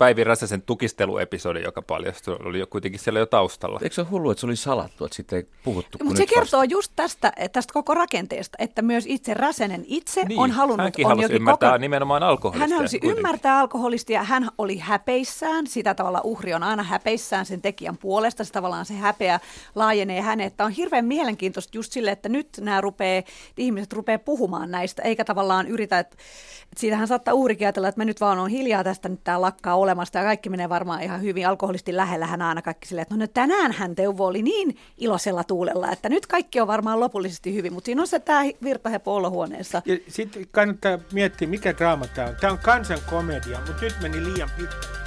Päivi 0.00 0.24
Räsäsen 0.24 0.62
tukisteluepisodi, 0.62 1.62
joka 1.62 1.82
paljastui, 1.82 2.36
oli 2.44 2.58
jo 2.58 2.66
kuitenkin 2.66 3.00
siellä 3.00 3.18
jo 3.20 3.26
taustalla. 3.26 3.80
Eikö 3.82 3.94
se 3.94 4.00
ole 4.00 4.08
hullu, 4.10 4.30
että 4.30 4.40
se 4.40 4.46
oli 4.46 4.56
salattu, 4.56 5.04
että 5.04 5.16
siitä 5.16 5.36
ei 5.36 5.46
puhuttu? 5.64 5.98
kun 5.98 6.06
Mutta 6.06 6.16
se 6.18 6.22
nyt 6.22 6.30
vasta- 6.30 6.40
kertoo 6.40 6.62
just 6.62 6.92
tästä, 6.96 7.32
tästä 7.52 7.72
koko 7.72 7.94
rakenteesta, 7.94 8.56
että 8.60 8.82
myös 8.82 9.04
itse 9.06 9.34
Räsänen 9.34 9.84
itse 9.86 10.24
Niin, 10.24 10.40
on 10.40 10.50
halunnut... 10.50 10.84
hänkin 10.84 11.06
on 11.06 11.10
halusi 11.10 11.24
jokin 11.24 11.36
ymmärtää 11.36 11.78
nimenomaan 11.78 12.22
alkoholistia 12.22 12.68
Hän 12.68 12.76
halusi 12.76 12.98
kuitenkin. 12.98 13.18
ymmärtää 13.18 13.58
alkoholistia, 13.58 14.22
hän 14.22 14.48
oli 14.58 14.78
häpeissään, 14.78 15.66
sitä 15.66 15.94
tavalla 15.94 16.20
uhri 16.24 16.54
on 16.54 16.62
aina 16.62 16.82
häpeissään 16.82 17.46
sen 17.46 17.62
tekijän 17.62 17.96
puolesta, 17.96 18.44
se 18.44 18.52
tavallaan 18.52 18.84
se 18.86 18.94
häpeä 18.94 19.40
laajenee 19.74 20.20
hänen, 20.20 20.46
että 20.46 20.64
on 20.64 20.70
hirveän 20.70 21.04
mielenkiintoista 21.04 21.78
just 21.78 21.92
sille, 21.92 22.10
että 22.10 22.28
nyt 22.28 22.48
nämä 22.60 22.80
rupee, 22.80 23.24
ihmiset 23.56 23.92
rupeaa 23.92 24.18
puhumaan 24.18 24.70
näistä, 24.70 25.02
eikä 25.02 25.24
tavallaan 25.24 25.66
yritä, 25.68 25.98
että, 25.98 26.16
että 26.62 26.80
siitähän 26.80 27.08
saattaa 27.08 27.34
uhrikin 27.34 27.66
ajatella, 27.66 27.88
että 27.88 28.00
mä 28.00 28.04
nyt 28.04 28.20
vaan 28.20 28.38
on 28.38 28.50
hiljaa 28.50 28.84
tästä, 28.84 29.08
nyt 29.08 29.20
tämä 29.24 29.40
lakkaa 29.40 29.76
olemasta 29.90 30.18
ja 30.18 30.24
kaikki 30.24 30.50
menee 30.50 30.68
varmaan 30.68 31.02
ihan 31.02 31.22
hyvin, 31.22 31.48
alkoholistin 31.48 31.96
lähellä 31.96 32.26
hän 32.26 32.42
aina 32.42 32.62
kaikki 32.62 32.88
silleen, 32.88 33.02
että 33.02 33.14
no 33.14 33.18
nyt 33.18 33.34
tänään 33.34 33.72
hän 33.72 33.94
Teuvo 33.94 34.26
oli 34.26 34.42
niin 34.42 34.76
iloisella 34.98 35.44
tuulella, 35.44 35.92
että 35.92 36.08
nyt 36.08 36.26
kaikki 36.26 36.60
on 36.60 36.66
varmaan 36.66 37.00
lopullisesti 37.00 37.54
hyvin, 37.54 37.72
mutta 37.72 37.86
siinä 37.86 38.02
on 38.02 38.08
se 38.08 38.18
tämä 38.18 38.42
virtahepo 38.62 39.16
olohuoneessa. 39.16 39.82
Ja 39.84 39.96
sitten 40.08 40.46
kannattaa 40.50 40.98
miettiä, 41.12 41.48
mikä 41.48 41.76
draama 41.76 42.06
tämä 42.06 42.28
on. 42.28 42.36
Tämä 42.40 42.52
on 42.52 42.58
kansan 42.58 42.98
komedia, 43.10 43.58
mutta 43.66 43.82
nyt 43.84 43.96
meni 44.02 44.24
liian 44.24 44.50
pitkälle. 44.56 45.00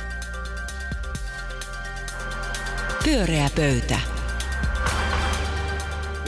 Pyöreä 3.04 3.50
pöytä. 3.56 4.13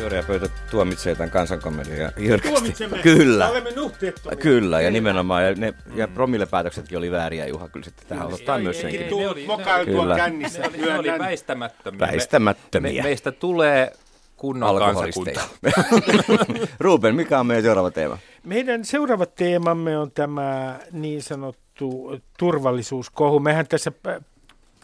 Pyöreä 0.05 0.24
pöytä 0.24 0.50
tuomitsee 0.71 1.15
tämän 1.15 1.29
kansankomedian 1.31 2.12
jyrkästi. 2.17 2.55
Tuomitsemme. 2.55 2.97
Kyllä. 2.97 3.45
Me 3.45 3.51
olemme 3.51 3.71
nuhteettomia. 3.71 4.35
Kyllä, 4.35 4.81
ja 4.81 4.91
nimenomaan, 4.91 5.45
ja, 5.45 5.53
ne, 5.55 5.74
ja 5.95 6.07
promillepäätöksetkin 6.07 6.97
oli 6.97 7.12
vääriä, 7.12 7.47
Juha, 7.47 7.69
kyllä 7.69 7.83
sitten 7.83 8.07
tähän 8.07 8.33
ottaa 8.33 8.59
myös 8.59 8.81
senkin. 8.81 9.00
Ne 9.17 9.27
oli- 9.27 9.45
mokailtua 9.47 10.01
Kyllä. 10.01 10.15
kännissä. 10.15 10.59
Ne 10.62 10.67
oli, 10.67 10.77
ne 10.77 10.83
oli 11.00 11.07
myönnän. 11.07 11.19
väistämättömiä. 11.27 12.00
Me, 12.00 12.07
Väistämättömiä. 12.12 13.03
me, 13.03 13.07
meistä 13.09 13.31
tulee 13.31 13.91
kunnon 14.38 14.79
kansakunta. 14.79 15.41
Ruben, 16.79 17.15
mikä 17.15 17.39
on 17.39 17.45
meidän 17.47 17.63
seuraava 17.63 17.91
teema? 17.91 18.17
Meidän 18.43 18.85
seuraava 18.85 19.25
teemamme 19.25 19.97
on 19.97 20.12
tämä 20.12 20.79
niin 20.91 21.24
sanottu 21.24 22.19
turvallisuuskohu. 22.39 23.39
Mehän 23.39 23.67
tässä 23.67 23.91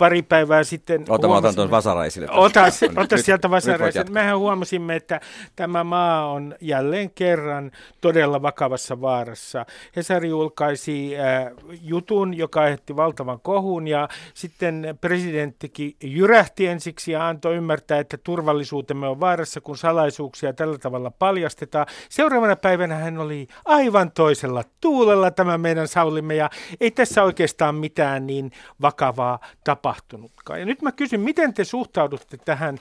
pari 0.02 0.22
päivää 0.22 0.64
sitten 0.64 1.06
Ota, 1.10 1.28
mä 1.28 1.36
otan 1.36 1.56
tuon 1.56 1.72
vasaraisille. 1.72 2.28
Ota, 2.32 2.64
ota 2.98 3.16
nyt- 3.16 3.26
sieltä 3.26 3.50
vasaraisen. 3.50 4.00
jatkaa. 4.00 4.14
Mehän 4.14 4.38
huomasimme, 4.38 4.96
että 4.96 5.20
tämä 5.56 5.84
maa 5.84 6.32
on 6.32 6.56
jälleen 6.62 7.12
kerran 7.12 7.72
todella 8.02 8.42
vakavassa 8.42 9.02
vaarassa. 9.02 9.66
Hesari 9.96 10.30
julkaisi 10.30 11.14
äh, 11.20 11.52
jutun, 11.82 12.38
joka 12.38 12.62
aiheutti 12.62 12.96
valtavan 12.96 13.40
kohun 13.40 13.88
ja 13.88 14.10
sitten 14.34 14.98
presidenttikin 15.02 15.96
jyrähti 16.04 16.68
ensiksi 16.68 17.12
ja 17.12 17.28
antoi 17.28 17.56
ymmärtää, 17.56 18.00
että 18.00 18.18
turvallisuutemme 18.18 19.08
on 19.08 19.20
vaarassa, 19.20 19.62
kun 19.62 19.78
salaisuuksia 19.78 20.54
tällä 20.54 20.78
tavalla 20.78 21.12
paljastetaan. 21.12 21.86
Seuraavana 22.10 22.56
päivänä 22.56 22.96
hän 22.96 23.18
oli 23.18 23.48
aivan 23.66 24.12
toisella 24.12 24.64
tuulella 24.82 25.32
tämä 25.32 25.58
meidän 25.58 25.88
Saulimme 25.88 26.36
ja 26.36 26.50
ei 26.80 26.92
tässä 26.92 27.24
oikeastaan 27.24 27.76
mitään 27.76 28.28
niin 28.28 28.52
vakavaa 28.82 29.40
tapahtunutkaan. 29.92 30.60
Ja 30.60 30.66
nyt 30.66 30.82
mä 30.82 30.92
kysyn, 30.92 31.20
miten 31.20 31.54
te 31.54 31.64
suhtaudutte 31.64 32.38
tähän 32.38 32.78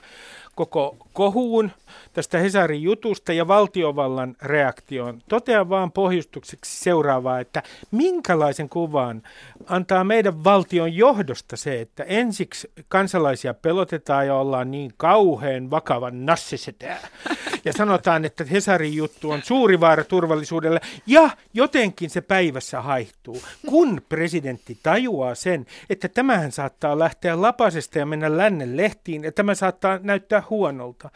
koko 0.55 0.97
kohuun 1.13 1.71
tästä 2.13 2.37
Hesarin 2.37 2.81
jutusta 2.81 3.33
ja 3.33 3.47
valtiovallan 3.47 4.35
reaktioon. 4.41 5.21
Totean 5.29 5.69
vaan 5.69 5.91
pohjustukseksi 5.91 6.83
seuraavaa, 6.83 7.39
että 7.39 7.63
minkälaisen 7.91 8.69
kuvan 8.69 9.23
antaa 9.65 10.03
meidän 10.03 10.43
valtion 10.43 10.95
johdosta 10.95 11.57
se, 11.57 11.81
että 11.81 12.03
ensiksi 12.03 12.71
kansalaisia 12.87 13.53
pelotetaan 13.53 14.27
ja 14.27 14.35
ollaan 14.35 14.71
niin 14.71 14.93
kauhean 14.97 15.69
vakavan 15.69 16.25
nassisetää. 16.25 16.99
Ja 17.65 17.73
sanotaan, 17.73 18.25
että 18.25 18.43
Hesarin 18.43 18.93
juttu 18.93 19.31
on 19.31 19.41
suuri 19.43 19.79
vaara 19.79 20.03
turvallisuudelle 20.03 20.81
ja 21.07 21.29
jotenkin 21.53 22.09
se 22.09 22.21
päivässä 22.21 22.81
haihtuu, 22.81 23.41
kun 23.67 24.01
presidentti 24.09 24.77
tajuaa 24.83 25.35
sen, 25.35 25.65
että 25.89 26.09
tämähän 26.09 26.51
saattaa 26.51 26.99
lähteä 26.99 27.41
lapasesta 27.41 27.99
ja 27.99 28.05
mennä 28.05 28.37
lännen 28.37 28.77
lehtiin 28.77 29.23
ja 29.23 29.31
tämä 29.31 29.55
saattaa 29.55 29.99
näyttää 30.03 30.40
huonolta. 30.49 31.09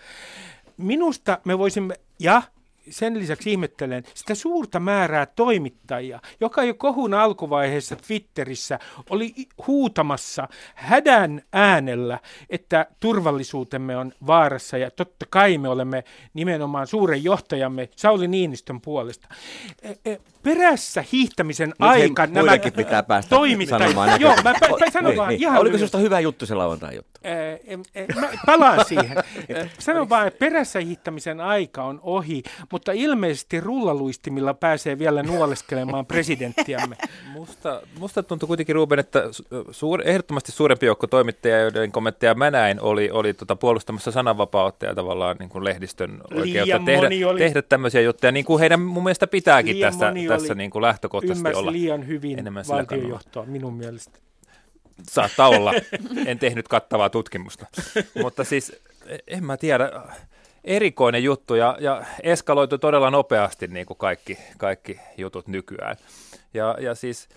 Minusta 0.78 1.40
me 1.46 1.58
voisimme, 1.58 1.96
ja 2.20 2.42
sen 2.90 3.20
lisäksi 3.20 3.52
ihmettelen 3.52 4.04
sitä 4.14 4.36
suurta 4.36 4.80
määrää 4.80 5.26
toimittajia, 5.26 6.20
joka 6.40 6.64
jo 6.64 6.74
kohun 6.74 7.14
alkuvaiheessa 7.14 7.96
Twitterissä 7.96 8.80
oli 9.10 9.34
huutamassa 9.68 10.48
hädän 10.76 11.42
äänellä, 11.54 12.20
että 12.50 12.86
turvallisuutemme 13.00 13.98
on 13.98 14.14
vaarassa 14.28 14.78
ja 14.78 14.92
totta 14.92 15.26
kai 15.30 15.58
me 15.58 15.70
olemme 15.70 16.04
nimenomaan 16.34 16.88
suuren 16.88 17.24
johtajamme 17.24 17.90
Sauli 17.96 18.28
Niinistön 18.28 18.82
puolesta. 18.82 19.28
E- 19.82 20.12
e, 20.12 20.18
Perässä 20.44 21.04
hiihtämisen 21.12 21.70
Nyt 21.70 21.76
aika 21.80 22.28
nämä 22.28 22.52
pitää 22.76 23.04
päästä 23.04 23.30
toimittajat, 23.30 23.82
sanomaan 23.82 24.22
joo, 24.22 24.36
mä, 24.36 24.44
mä 24.44 24.92
sanon 24.94 25.10
Niin, 25.10 25.18
vaan 25.18 25.30
niin. 25.30 25.42
ihan 25.42 25.60
Oliko 25.60 25.78
sinusta 25.78 25.98
hyvä 25.98 26.20
juttu 26.20 26.46
se 26.46 26.56
lauantai 26.56 26.96
juttu? 26.96 27.20
Em- 27.68 28.16
Mä 28.20 28.30
palaan 28.46 28.86
siihen. 28.86 29.18
Sanon 29.80 30.10
vaan, 30.10 30.28
että 30.28 30.40
perässä 30.40 30.80
hiihtämisen 30.80 31.42
aika 31.42 31.84
on 31.84 32.00
ohi, 32.04 32.44
mutta 32.76 32.92
ilmeisesti 32.92 33.60
rullaluistimilla 33.60 34.54
pääsee 34.54 35.00
vielä 35.00 35.24
nuoleskelemaan 35.24 36.06
presidenttiämme. 36.06 36.98
Musta, 37.34 37.82
musta 38.00 38.24
tuntui 38.24 38.48
kuitenkin, 38.48 38.76
Ruben, 38.76 39.00
että 39.00 39.24
suur, 39.72 40.02
ehdottomasti 40.06 40.52
suurempi 40.52 40.86
joukko 40.86 41.08
toimittajia, 41.08 41.60
joiden 41.60 41.92
kommentteja 41.92 42.34
mä 42.34 42.52
näin, 42.52 42.82
oli, 42.82 43.12
oli 43.12 43.34
tota 43.34 43.56
puolustamassa 43.56 44.12
sananvapautta 44.12 44.86
ja 44.86 44.96
tavallaan 44.96 45.38
niin 45.40 45.50
kuin 45.50 45.64
lehdistön 45.64 46.22
oikeutta 46.34 46.80
tehdä, 46.86 47.08
oli, 47.28 47.40
tehdä 47.40 47.62
tämmöisiä 47.62 48.02
juttuja, 48.02 48.32
niin 48.32 48.46
kuin 48.46 48.60
heidän 48.60 48.82
mun 48.82 49.04
mielestä 49.04 49.28
pitääkin 49.28 49.80
tässä, 49.80 50.14
tässä 50.28 50.56
niin 50.56 50.72
kuin 50.72 50.82
lähtökohtaisesti 50.82 51.54
olla. 51.54 51.72
liian 51.72 52.08
hyvin 52.08 52.40
valtiojohtoa 52.68 53.46
minun 53.46 53.74
mielestä. 53.74 54.20
Saattaa 55.04 55.50
olla. 55.50 55.74
En 56.26 56.40
tehnyt 56.40 56.68
kattavaa 56.68 57.10
tutkimusta. 57.10 57.66
Mutta 58.24 58.44
siis, 58.44 58.82
en 59.28 59.46
mä 59.46 59.58
tiedä, 59.58 59.92
erikoinen 60.66 61.24
juttu 61.24 61.56
ja, 61.56 61.78
ja 61.80 62.04
eskaloitu 62.24 62.78
todella 62.78 63.12
nopeasti 63.12 63.68
niin 63.68 63.86
kuin 63.86 63.98
kaikki, 63.98 64.38
kaikki 64.58 65.00
jutut 65.18 65.48
nykyään. 65.48 65.96
Ja, 66.54 66.78
ja 66.80 66.96
siis 66.96 67.30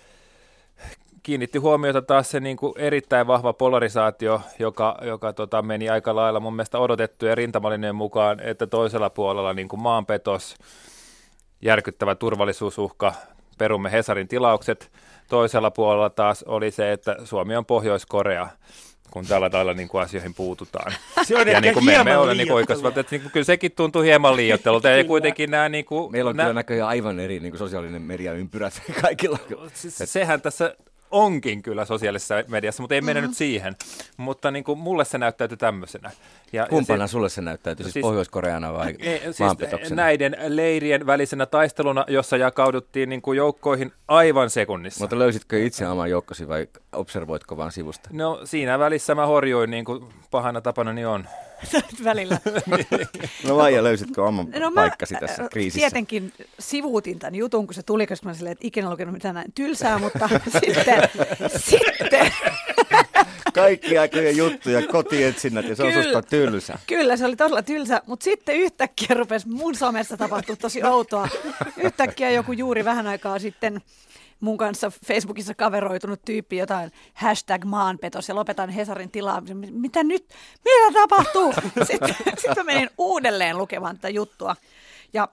kiinnitti 1.23 1.58
huomiota 1.58 2.02
taas 2.02 2.30
se 2.30 2.40
niin 2.40 2.56
kuin 2.56 2.73
erittäin 2.76 3.26
vahva 3.26 3.52
polarisaatio, 3.52 4.40
joka, 4.58 4.99
joka 5.02 5.32
tota, 5.32 5.62
meni 5.62 5.88
aika 5.88 6.16
lailla 6.16 6.40
mun 6.40 6.54
mielestä 6.54 6.78
odotettujen 6.78 7.37
rintamalinjojen 7.37 7.94
mukaan, 7.94 8.40
että 8.40 8.66
toisella 8.66 9.11
puolella 9.11 9.52
niin 9.54 9.68
kuin 9.68 9.80
maanpetos, 9.80 10.56
järkyttävä 11.62 12.14
turvallisuusuhka, 12.14 13.14
perumme 13.58 13.92
Hesarin 13.92 14.28
tilaukset. 14.28 14.90
Toisella 15.28 15.70
puolella 15.70 16.11
taas 16.11 16.42
oli 16.42 16.70
se, 16.70 16.92
että 16.92 17.16
Suomi 17.25 17.56
on 17.56 17.66
Pohjois-Korea 17.66 18.49
kun 19.18 19.28
tällä 19.28 19.50
tavalla 19.50 19.75
niin 19.75 19.88
kuin 19.88 20.02
asioihin 20.02 20.34
puututaan. 20.34 20.92
Se 21.26 21.37
on 21.37 21.48
ja 21.48 21.60
niin 21.60 21.75
kuin 21.75 21.84
me 21.84 21.94
emme 21.94 22.16
ole 22.16 22.34
niin 22.34 22.52
oikasvat, 22.52 22.98
että 22.98 23.14
niin 23.14 23.22
kuin, 23.22 23.32
kyllä 23.32 23.44
sekin 23.44 23.72
tuntuu 23.72 24.02
hieman 24.02 24.37
liioittelulta. 24.37 24.88
ja 24.88 25.04
kuitenkin 25.04 25.50
nämä... 25.50 25.68
Niin 25.68 25.84
kuin, 25.84 26.12
Meillä 26.12 26.28
on 26.28 26.37
nää... 26.37 26.46
kyllä 26.46 26.54
näköjään 26.54 26.88
aivan 26.88 27.20
eri 27.20 27.40
niin 27.40 27.52
kuin 27.52 27.58
sosiaalinen 27.58 28.02
media 28.02 28.32
ympyrät 28.32 28.82
kaikilla. 29.02 29.38
Siis, 29.75 29.98
sehän 30.04 30.40
tässä 30.40 30.75
onkin 31.10 31.62
kyllä 31.62 31.84
sosiaalisessa 31.84 32.34
mediassa, 32.48 32.82
mutta 32.82 32.94
ei 32.94 33.00
mennä 33.00 33.20
mm-hmm. 33.20 33.30
nyt 33.30 33.37
siihen. 33.37 33.76
Mutta 34.16 34.50
niin 34.50 34.64
kuin 34.64 34.78
mulle 34.78 35.04
se 35.04 35.18
näyttäytyy 35.18 35.56
tämmöisenä. 35.56 36.10
Ja, 36.52 36.67
Kumpana 36.67 37.05
ja 37.05 37.07
se, 37.07 37.11
sulle 37.12 37.28
se 37.28 37.40
näyttäytyy, 37.40 37.85
siis, 37.85 37.93
siis 37.93 38.02
Pohjois-Koreana 38.02 38.73
vai 38.73 38.95
ei, 38.99 39.21
siis 39.21 39.90
Näiden 39.90 40.37
leirien 40.47 41.07
välisenä 41.07 41.47
taisteluna, 41.47 42.05
jossa 42.09 42.37
jakauduttiin 42.37 43.09
niin 43.09 43.23
kuin 43.23 43.37
joukkoihin 43.37 43.93
aivan 44.09 44.50
sekunnissa. 44.50 45.05
Mutta 45.05 45.19
löysitkö 45.19 45.64
itse 45.64 45.88
oman 45.88 46.11
joukkosi 46.11 46.49
vai 46.49 46.67
observoitko 46.93 47.57
vaan 47.57 47.73
sivusta? 47.73 48.11
No 48.12 48.40
siinä 48.45 48.78
välissä 48.78 49.14
mä 49.14 49.26
horjoin 49.26 49.71
niin 49.71 49.85
kuin 49.85 50.05
pahana 50.31 50.61
tapana 50.61 50.93
niin 50.93 51.07
on. 51.07 51.25
välillä. 52.05 52.38
no 53.47 53.57
vai 53.57 53.75
ja 53.75 53.85
löysitkö 53.85 54.25
oman 54.25 54.47
no, 54.61 54.73
paikkasi 54.75 55.14
mä, 55.14 55.21
tässä 55.21 55.49
kriisissä? 55.50 55.78
Tietenkin 55.78 56.33
sivuutin 56.59 57.19
tämän 57.19 57.35
jutun, 57.35 57.67
kun 57.67 57.75
se 57.75 57.83
tuli, 57.83 58.07
koska 58.07 58.28
mä 58.28 58.35
silleen, 58.35 58.52
että 58.52 58.67
ikinä 58.67 58.90
lukenut 58.90 59.14
mitään 59.14 59.35
näin 59.35 59.52
tylsää, 59.55 59.99
mutta 59.99 60.28
sitten, 60.67 61.09
sitten 61.57 62.33
kaikki 63.62 63.99
aikojen 63.99 64.37
juttuja, 64.37 64.87
kotietsinnät 64.87 65.69
ja 65.69 65.77
se 65.77 65.83
on 65.83 65.93
susta 65.93 66.23
tylsä. 66.23 66.79
Kyllä, 66.87 67.17
se 67.17 67.25
oli 67.25 67.37
todella 67.37 67.62
tylsä, 67.62 68.03
mutta 68.07 68.25
sitten 68.25 68.57
yhtäkkiä 68.57 69.09
rupesi 69.11 69.49
mun 69.49 69.75
somessa 69.75 70.17
tapahtua 70.17 70.57
tosi 70.57 70.85
outoa. 70.85 71.29
Yhtäkkiä 71.77 72.31
joku 72.31 72.53
juuri 72.53 72.85
vähän 72.85 73.07
aikaa 73.07 73.38
sitten 73.38 73.81
mun 74.41 74.57
kanssa 74.57 74.93
Facebookissa 75.07 75.55
kaveroitunut 75.55 76.25
tyyppi 76.25 76.57
jotain 76.57 76.93
hashtag 77.15 77.65
maanpetos 77.65 78.29
ja 78.29 78.35
lopetan 78.35 78.71
Hesarin 78.71 79.11
tilaamisen. 79.11 79.57
Mitä 79.71 80.03
nyt? 80.05 80.29
Mitä 80.65 81.00
tapahtuu? 81.00 81.55
Sitten, 81.85 82.15
sitten 82.38 82.67
menin 82.67 82.91
uudelleen 82.99 83.59
lukemaan 83.59 83.97
tätä 83.97 84.09
juttua. 84.09 84.57
Ja 85.12 85.29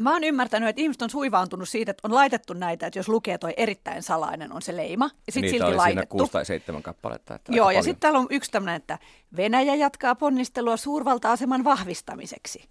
Mä 0.00 0.12
oon 0.12 0.24
ymmärtänyt, 0.24 0.68
että 0.68 0.82
ihmiset 0.82 1.02
on 1.02 1.10
suivaantunut 1.10 1.68
siitä, 1.68 1.90
että 1.90 2.08
on 2.08 2.14
laitettu 2.14 2.52
näitä, 2.52 2.86
että 2.86 2.98
jos 2.98 3.08
lukee 3.08 3.38
toi 3.38 3.54
erittäin 3.56 4.02
salainen 4.02 4.52
on 4.52 4.62
se 4.62 4.76
leima. 4.76 5.10
Ja 5.26 5.32
sit 5.32 5.42
Niitä 5.42 5.52
silti 5.52 5.64
oli 5.68 5.76
laitettu. 5.76 6.00
siinä 6.00 6.06
kuusi 6.06 6.32
tai 6.32 6.44
seitsemän 6.44 6.82
kappaletta. 6.82 7.34
Että 7.34 7.52
Joo, 7.52 7.70
ja 7.70 7.82
sitten 7.82 8.00
täällä 8.00 8.18
on 8.18 8.26
yksi 8.30 8.50
tämmöinen, 8.50 8.76
että 8.76 8.98
Venäjä 9.36 9.74
jatkaa 9.74 10.14
ponnistelua 10.14 10.76
suurvalta-aseman 10.76 11.64
vahvistamiseksi. 11.64 12.64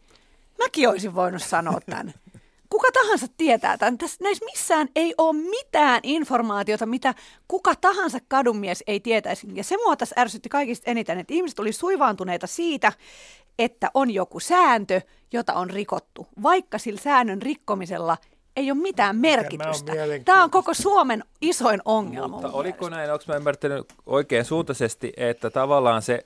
Mäkin 0.57 0.89
olisin 0.89 1.15
voinut 1.15 1.43
sanoa 1.43 1.79
tämän. 1.85 2.13
Kuka 2.69 2.87
tahansa 2.93 3.27
tietää 3.37 3.77
tämän. 3.77 3.97
Tässä, 3.97 4.23
näissä 4.23 4.45
missään 4.45 4.89
ei 4.95 5.13
ole 5.17 5.33
mitään 5.33 5.99
informaatiota, 6.03 6.85
mitä 6.85 7.13
kuka 7.47 7.75
tahansa 7.75 8.17
kadunmies 8.27 8.83
ei 8.87 8.99
tietäisi. 8.99 9.47
Ja 9.53 9.63
se 9.63 9.77
mua 9.77 9.95
tässä 9.95 10.15
ärsytti 10.19 10.49
kaikista 10.49 10.91
eniten, 10.91 11.19
että 11.19 11.33
ihmiset 11.33 11.59
oli 11.59 11.73
suivaantuneita 11.73 12.47
siitä, 12.47 12.91
että 13.59 13.91
on 13.93 14.11
joku 14.11 14.39
sääntö, 14.39 15.01
jota 15.33 15.53
on 15.53 15.69
rikottu, 15.69 16.27
vaikka 16.43 16.77
sillä 16.77 17.01
säännön 17.01 17.41
rikkomisella 17.41 18.17
ei 18.55 18.71
ole 18.71 18.79
mitään 18.79 19.15
merkitystä. 19.15 19.91
Tämä 20.25 20.43
on 20.43 20.51
koko 20.51 20.73
Suomen 20.73 21.23
isoin 21.41 21.81
ongelma. 21.85 22.27
Mutta 22.27 22.51
oliko 22.51 22.77
mielestä. 22.77 22.97
näin, 22.97 23.11
onko 23.13 23.25
mä 23.27 23.35
ymmärtänyt 23.35 23.93
oikein 24.05 24.45
suuntaisesti, 24.45 25.13
että 25.17 25.49
tavallaan 25.49 26.01
se, 26.01 26.25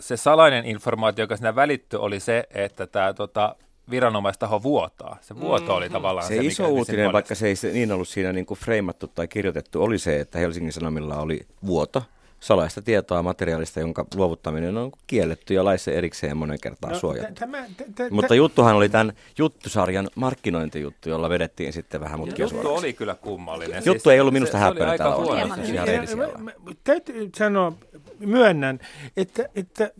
se 0.00 0.16
salainen 0.16 0.64
informaatio, 0.64 1.22
joka 1.22 1.36
siinä 1.36 1.54
välittyi, 1.54 1.98
oli 1.98 2.20
se, 2.20 2.44
että 2.50 2.86
tämä 2.86 3.14
tota, 3.14 3.56
viranomaistaho 3.90 4.62
vuotaa. 4.62 5.18
Se 5.20 5.40
vuoto 5.40 5.60
mm-hmm. 5.60 5.76
oli 5.76 5.90
tavallaan 5.90 6.26
se, 6.26 6.36
se 6.36 6.44
iso 6.44 6.68
uutinen, 6.68 7.12
vaikka 7.12 7.34
se 7.34 7.48
ei 7.48 7.54
niin 7.72 7.92
ollut 7.92 8.08
siinä 8.08 8.32
niin 8.32 8.46
kuin 8.46 8.60
freimattu 8.60 9.08
tai 9.08 9.28
kirjoitettu, 9.28 9.82
oli 9.82 9.98
se, 9.98 10.20
että 10.20 10.38
Helsingin 10.38 10.72
Sanomilla 10.72 11.16
oli 11.16 11.46
vuoto 11.66 12.02
salaista 12.46 12.82
tietoa 12.82 13.22
materiaalista, 13.22 13.80
jonka 13.80 14.06
luovuttaminen 14.14 14.76
on 14.76 14.92
kielletty 15.06 15.54
ja 15.54 15.64
laissa 15.64 15.90
erikseen 15.90 16.36
monen 16.36 16.58
kertaan 16.62 16.92
no, 16.92 16.98
suojattu. 16.98 17.34
Tämä, 17.34 17.64
t- 17.76 17.94
t- 17.94 18.10
Mutta 18.10 18.34
juttuhan 18.34 18.76
oli 18.76 18.88
tämän 18.88 19.12
juttusarjan 19.38 20.08
markkinointijuttu, 20.14 21.08
jolla 21.08 21.28
vedettiin 21.28 21.72
sitten 21.72 22.00
vähän 22.00 22.18
mutkia 22.18 22.44
Juttu 22.44 22.62
suoraksi. 22.62 22.84
oli 22.84 22.92
kyllä 22.92 23.14
kummallinen. 23.14 23.76
Juttu 23.76 24.02
siis 24.02 24.06
ei 24.06 24.20
ollut 24.20 24.32
minusta 24.32 24.58
häppöinen 24.58 24.98
täällä 24.98 25.16
Täytyy 26.84 27.30
sanoa, 27.36 27.72
myönnän, 28.18 28.80
että, 29.16 29.48
että 29.54 29.90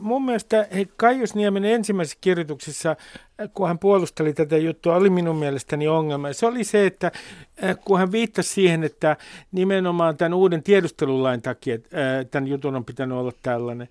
mun 0.00 0.24
mielestä 0.24 0.66
hei, 0.74 0.88
Kaius 0.96 1.34
Niemen 1.34 1.64
ensimmäisessä 1.64 2.18
kirjoituksessa 2.20 2.96
kun 3.48 3.68
hän 3.68 3.78
puolusteli 3.78 4.32
tätä 4.32 4.56
juttua, 4.56 4.96
oli 4.96 5.10
minun 5.10 5.36
mielestäni 5.36 5.88
ongelma. 5.88 6.32
Se 6.32 6.46
oli 6.46 6.64
se, 6.64 6.86
että 6.86 7.12
äh, 7.64 7.76
kun 7.84 7.98
hän 7.98 8.12
viittasi 8.12 8.48
siihen, 8.48 8.84
että 8.84 9.16
nimenomaan 9.52 10.16
tämän 10.16 10.34
uuden 10.34 10.62
tiedustelulain 10.62 11.42
takia 11.42 11.74
äh, 11.74 12.26
tämän 12.30 12.48
jutun 12.48 12.76
on 12.76 12.84
pitänyt 12.84 13.18
olla 13.18 13.32
tällainen. 13.42 13.88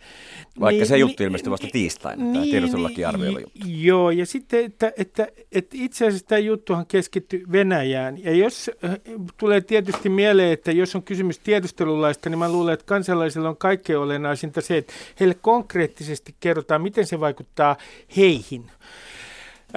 Vaikka 0.60 0.78
niin, 0.78 0.88
se 0.88 0.98
juttu 0.98 1.24
ilmestyi 1.24 1.52
vasta 1.52 1.68
tiistaina, 1.72 2.24
niin, 2.24 2.34
tämä 2.34 2.46
tiedustelulaki 2.46 3.06
arvioiva 3.06 3.40
juttu. 3.40 3.60
Joo, 3.68 4.12
ja 4.12 4.26
sitten, 4.26 4.66
että, 4.66 4.94
että, 4.98 5.28
että 5.52 5.78
itse 5.80 6.08
asiassa 6.08 6.28
tämä 6.28 6.40
juttuhan 6.40 6.86
keskittyi 6.86 7.44
Venäjään. 7.52 8.24
Ja 8.24 8.36
jos 8.36 8.72
äh, 8.86 8.98
tulee 9.38 9.62
tietysti 9.62 10.10
mieleen, 10.10 10.52
että 10.54 10.72
jos 10.72 10.96
on 10.96 11.04
kysymys 11.04 11.40
tiedustelulaista, 11.40 12.30
niin 12.30 12.40
mä 12.40 12.52
luulen, 12.52 12.74
että 12.74 12.86
kansalaisilla 12.86 13.50
on 13.50 13.58
kaikkein 13.58 14.00
olennaisinta 14.00 14.62
se, 14.62 14.78
että 14.78 14.94
heille 15.20 15.36
konkreettisesti 15.42 16.36
kerrotaan, 16.40 16.82
miten 16.82 17.08
se 17.08 17.20
vaikuttaa 17.20 17.76
heihin. 18.18 18.72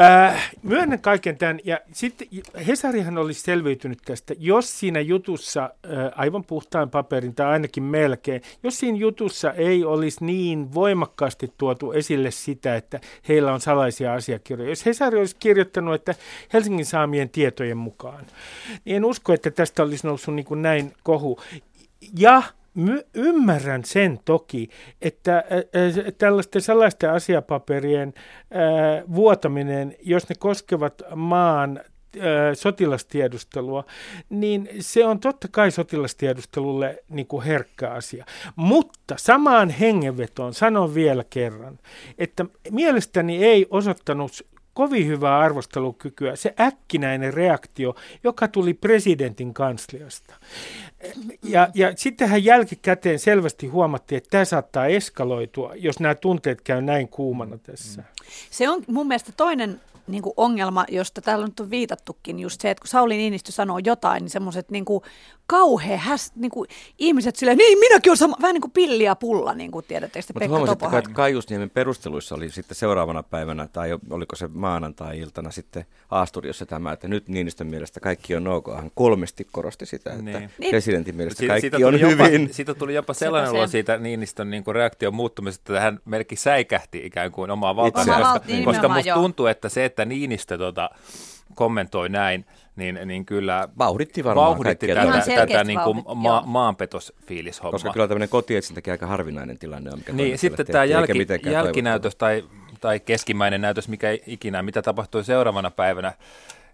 Äh, 0.00 0.50
myönnän 0.62 1.00
kaiken 1.00 1.38
tämän, 1.38 1.60
ja 1.64 1.80
sitten 1.92 2.28
Hesarihan 2.66 3.18
olisi 3.18 3.40
selviytynyt 3.40 3.98
tästä, 4.04 4.34
jos 4.38 4.80
siinä 4.80 5.00
jutussa, 5.00 5.62
äh, 5.64 6.12
aivan 6.14 6.44
puhtaan 6.44 6.90
paperin 6.90 7.34
tai 7.34 7.46
ainakin 7.46 7.82
melkein, 7.82 8.42
jos 8.62 8.78
siinä 8.78 8.98
jutussa 8.98 9.52
ei 9.52 9.84
olisi 9.84 10.24
niin 10.24 10.74
voimakkaasti 10.74 11.52
tuotu 11.58 11.92
esille 11.92 12.30
sitä, 12.30 12.76
että 12.76 13.00
heillä 13.28 13.52
on 13.52 13.60
salaisia 13.60 14.14
asiakirjoja. 14.14 14.70
Jos 14.70 14.86
Hesari 14.86 15.18
olisi 15.18 15.36
kirjoittanut, 15.38 15.94
että 15.94 16.14
Helsingin 16.52 16.86
saamien 16.86 17.30
tietojen 17.30 17.76
mukaan, 17.76 18.26
niin 18.84 18.96
en 18.96 19.04
usko, 19.04 19.32
että 19.32 19.50
tästä 19.50 19.82
olisi 19.82 20.06
noussut 20.06 20.34
niin 20.34 20.46
kuin 20.46 20.62
näin 20.62 20.92
kohu. 21.02 21.40
Ja 22.18 22.42
My, 22.74 23.02
ymmärrän 23.14 23.84
sen 23.84 24.20
toki, 24.24 24.68
että 25.02 25.44
tällaisten 26.18 26.62
salaisten 26.62 27.10
asiapaperien 27.10 28.14
vuotaminen, 29.14 29.96
jos 30.02 30.28
ne 30.28 30.34
koskevat 30.38 31.02
maan 31.14 31.80
sotilastiedustelua, 32.54 33.84
niin 34.30 34.68
se 34.80 35.06
on 35.06 35.20
totta 35.20 35.48
kai 35.50 35.70
sotilastiedustelulle 35.70 37.02
niin 37.08 37.26
kuin 37.26 37.44
herkkä 37.44 37.90
asia. 37.90 38.24
Mutta 38.56 39.14
samaan 39.18 39.70
hengenvetoon 39.70 40.54
sanon 40.54 40.94
vielä 40.94 41.24
kerran, 41.30 41.78
että 42.18 42.46
mielestäni 42.70 43.44
ei 43.44 43.66
osoittanut 43.70 44.32
kovin 44.74 45.06
hyvää 45.06 45.38
arvostelukykyä, 45.38 46.36
se 46.36 46.54
äkkinäinen 46.60 47.34
reaktio, 47.34 47.94
joka 48.24 48.48
tuli 48.48 48.74
presidentin 48.74 49.54
kansliasta. 49.54 50.34
Ja, 51.42 51.68
ja 51.74 51.92
sittenhän 51.96 52.44
jälkikäteen 52.44 53.18
selvästi 53.18 53.66
huomattiin, 53.66 54.16
että 54.16 54.30
tämä 54.30 54.44
saattaa 54.44 54.86
eskaloitua, 54.86 55.74
jos 55.74 56.00
nämä 56.00 56.14
tunteet 56.14 56.60
käy 56.60 56.82
näin 56.82 57.08
kuumana 57.08 57.58
tässä. 57.58 58.02
Se 58.50 58.68
on 58.68 58.82
mun 58.86 59.06
mielestä 59.06 59.32
toinen 59.36 59.80
niin 60.06 60.22
kuin 60.22 60.34
ongelma, 60.36 60.84
josta 60.88 61.20
täällä 61.20 61.46
nyt 61.46 61.60
on 61.60 61.70
viitattukin, 61.70 62.38
just 62.38 62.60
se, 62.60 62.70
että 62.70 62.82
kun 62.82 62.88
Sauli 62.88 63.16
Niinistö 63.16 63.52
sanoo 63.52 63.78
jotain, 63.84 64.20
niin 64.22 64.30
semmoiset 64.30 64.70
niin 64.70 64.84
kuin 64.84 65.02
kauhean 65.46 65.98
häs, 65.98 66.32
niin 66.34 66.50
kuin 66.50 66.68
ihmiset 66.98 67.36
silleen, 67.36 67.58
niin 67.58 67.78
minäkin 67.78 68.10
olen 68.10 68.16
sama, 68.16 68.36
vähän 68.42 68.54
niin 68.54 68.60
kuin 68.60 68.70
pilli 68.70 69.04
ja 69.04 69.14
pulla, 69.16 69.54
niin 69.54 69.70
kuin 69.70 69.84
tiedätte, 69.88 70.18
Mutta 70.18 70.32
Pekka 70.38 70.48
huomasitteko, 70.56 70.86
että 70.86 71.00
Topohan. 71.00 71.14
Kaiusniemen 71.14 71.70
perusteluissa 71.70 72.34
oli 72.34 72.50
sitten 72.50 72.74
seuraavana 72.76 73.22
päivänä, 73.22 73.68
tai 73.72 73.98
oliko 74.10 74.36
se 74.36 74.48
maanantai-iltana 74.52 75.50
sitten 75.50 75.86
Aasturiossa 76.10 76.66
tämä, 76.66 76.92
että 76.92 77.08
nyt 77.08 77.28
Niinistön 77.28 77.66
mielestä 77.66 78.00
kaikki 78.00 78.36
on 78.36 78.46
ok. 78.46 78.66
Hän 78.76 78.90
kolmesti 78.94 79.46
korosti 79.52 79.86
sitä, 79.86 80.10
että 80.10 80.22
Niin. 80.24 80.50
Niin. 80.58 80.70
presidentin 80.70 81.16
mielestä 81.16 81.38
Si- 81.38 81.46
kaikki 81.46 81.60
siitä 81.60 81.76
on 81.76 81.92
tuli 81.92 82.00
jopa, 82.00 82.24
hyvin. 82.24 82.54
Siitä 82.54 82.74
tuli 82.74 82.94
jopa 82.94 83.14
sellainen 83.14 83.50
olo 83.50 83.66
siitä 83.66 83.98
Niinistön 83.98 84.50
niin 84.50 84.64
kuin 84.64 84.74
reaktion 84.74 85.14
muuttumisesta, 85.14 85.72
että 85.72 85.80
hän 85.80 86.00
melkein 86.04 86.38
säikähti 86.38 87.00
ikään 87.04 87.32
kuin 87.32 87.50
omaa. 87.50 87.70
Omaa 87.70 87.90
koska, 87.90 88.40
koska 88.64 88.88
musta 88.88 89.14
tuntuu, 89.14 89.46
että 89.46 89.68
se, 89.68 89.84
että 89.84 89.93
Niinistö 90.04 90.58
tota, 90.58 90.90
kommentoi 91.54 92.08
näin, 92.08 92.44
niin, 92.76 92.98
niin 93.04 93.26
kyllä 93.26 93.68
Vauhditti 93.78 94.24
varmaan 94.24 94.46
vauhditti 94.46 94.86
tätä, 94.88 95.06
tätä, 95.06 95.20
selkeästi 95.20 95.66
niin 95.66 95.80
kuin 95.80 96.02
ma- 96.14 96.42
maanpetosfiilishommaa. 96.46 97.72
Koska 97.72 97.92
kyllä 97.92 98.08
tämmöinen 98.08 98.28
kotietsintäkin 98.28 98.92
aika 98.92 99.06
harvinainen 99.06 99.58
tilanne 99.58 99.90
on, 99.90 99.98
mikä 99.98 100.12
Niin, 100.12 100.38
sitten 100.38 100.66
tämä 100.66 100.84
jälki, 100.84 101.26
jälkinäytös 101.50 102.16
tai, 102.16 102.44
tai 102.80 103.00
keskimmäinen 103.00 103.60
näytös, 103.60 103.88
mikä 103.88 104.08
ikinä, 104.26 104.62
mitä 104.62 104.82
tapahtui 104.82 105.24
seuraavana 105.24 105.70
päivänä, 105.70 106.12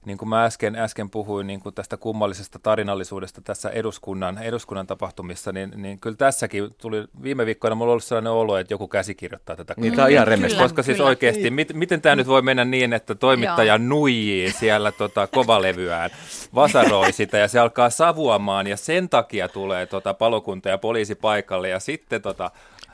niin 0.05 0.19
kuin 0.19 0.29
mä 0.29 0.45
äsken, 0.45 0.77
äsken 0.77 1.11
puhuin 1.11 1.47
niin 1.47 1.61
kuin 1.61 1.75
tästä 1.75 1.97
kummallisesta 1.97 2.59
tarinallisuudesta 2.59 3.41
tässä 3.41 3.71
eduskunnan, 3.71 4.39
eduskunnan 4.39 4.87
tapahtumissa, 4.87 5.53
niin, 5.53 5.73
niin 5.77 6.01
kyllä 6.01 6.17
tässäkin 6.17 6.75
tuli, 6.79 7.05
viime 7.23 7.47
viikkoina 7.47 7.75
mulla 7.75 7.93
ollut 7.93 8.05
sellainen 8.05 8.33
olo, 8.33 8.57
että 8.57 8.75
joku 8.75 8.89
käsikirjoittaa 8.89 9.57
tätä. 9.57 9.75
Niin, 9.77 9.95
tämä 9.95 10.05
on 10.05 10.11
ihan 10.11 10.25
Kyllä. 10.25 10.31
remmestä. 10.31 10.63
Koska 10.63 10.83
siis 10.83 10.97
kyllä. 10.97 11.09
oikeasti, 11.09 11.51
mit, 11.51 11.75
miten 11.75 12.01
tämä 12.01 12.17
nyt 12.17 12.27
voi 12.27 12.43
mennä 12.43 12.65
niin, 12.65 12.93
että 12.93 13.15
toimittaja 13.15 13.79
nuijii 13.79 14.53
siellä 14.53 14.93
tota 14.93 15.27
kovalevyään, 15.27 16.11
vasaroi 16.55 17.13
sitä 17.13 17.39
ja 17.39 17.49
se 17.49 17.59
alkaa 17.59 17.91
savuamaan 17.91 18.67
ja 18.67 18.77
sen 18.77 19.09
takia 19.09 19.49
tulee 19.49 19.87
tota 19.87 20.15
palokunta 20.15 20.69
ja 20.69 20.79
poliisi 20.79 21.15
paikalle 21.15 21.69
ja 21.69 21.81
sitten 21.81 22.23
tota, 22.23 22.51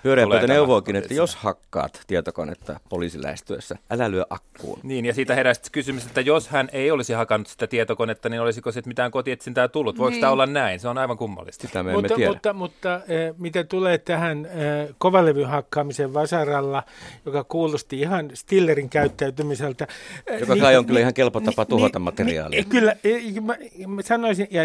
Pyöreä 0.06 0.24
tulee 0.24 0.38
pöytä 0.38 0.46
tämä 0.46 0.56
neuvookin, 0.58 0.96
että 0.96 1.14
jos 1.14 1.36
hakkaat 1.36 2.00
tietokonetta 2.06 2.80
poliisin 2.88 3.22
lähestyessä, 3.22 3.76
älä 3.90 4.10
lyö 4.10 4.24
akkuun. 4.30 4.80
Niin, 4.82 5.04
ja 5.04 5.14
siitä 5.14 5.34
herää 5.34 5.54
sitten 5.54 5.72
kysymys, 5.72 6.06
että 6.06 6.20
jos 6.20 6.48
hän 6.48 6.68
ei 6.72 6.90
olisi 6.90 7.12
hakannut 7.12 7.48
sitä 7.48 7.66
tietokonetta, 7.66 8.28
niin 8.28 8.40
olisiko 8.40 8.72
sitten 8.72 8.90
mitään 8.90 9.10
kotietsintää 9.10 9.68
tullut? 9.68 9.98
Voiko 9.98 10.10
Niin. 10.10 10.20
tämä 10.20 10.32
olla 10.32 10.46
näin? 10.46 10.80
Se 10.80 10.88
on 10.88 10.98
aivan 10.98 11.16
kummallista. 11.18 11.66
Sitä 11.66 11.82
me 11.82 11.92
Mutta, 11.92 12.14
tiedä. 12.14 12.30
mutta, 12.32 12.52
mutta 12.52 12.94
äh, 12.94 13.02
mitä 13.38 13.64
tulee 13.64 13.98
tähän 13.98 14.46
äh, 14.46 14.94
kovalevyn 14.98 15.46
hakkaamiseen 15.48 16.14
vasaralla, 16.14 16.82
joka 17.26 17.44
kuulosti 17.44 18.00
ihan 18.00 18.30
Stillerin 18.34 18.88
käyttäytymiseltä. 18.90 19.86
äh, 20.32 20.40
Joka 20.40 20.56
kai 20.56 20.76
on 20.76 20.86
kyllä 20.86 21.00
ihan 21.00 21.14
kelpo 21.14 21.40
tapa 21.40 21.64
tuhota 21.64 21.98
materiaalia. 21.98 22.60
Niin, 22.60 22.68
kyllä, 22.68 22.96
eh, 23.04 23.34
mä, 23.40 23.56
mä 23.86 24.02
sanoisin, 24.02 24.48
ja 24.50 24.62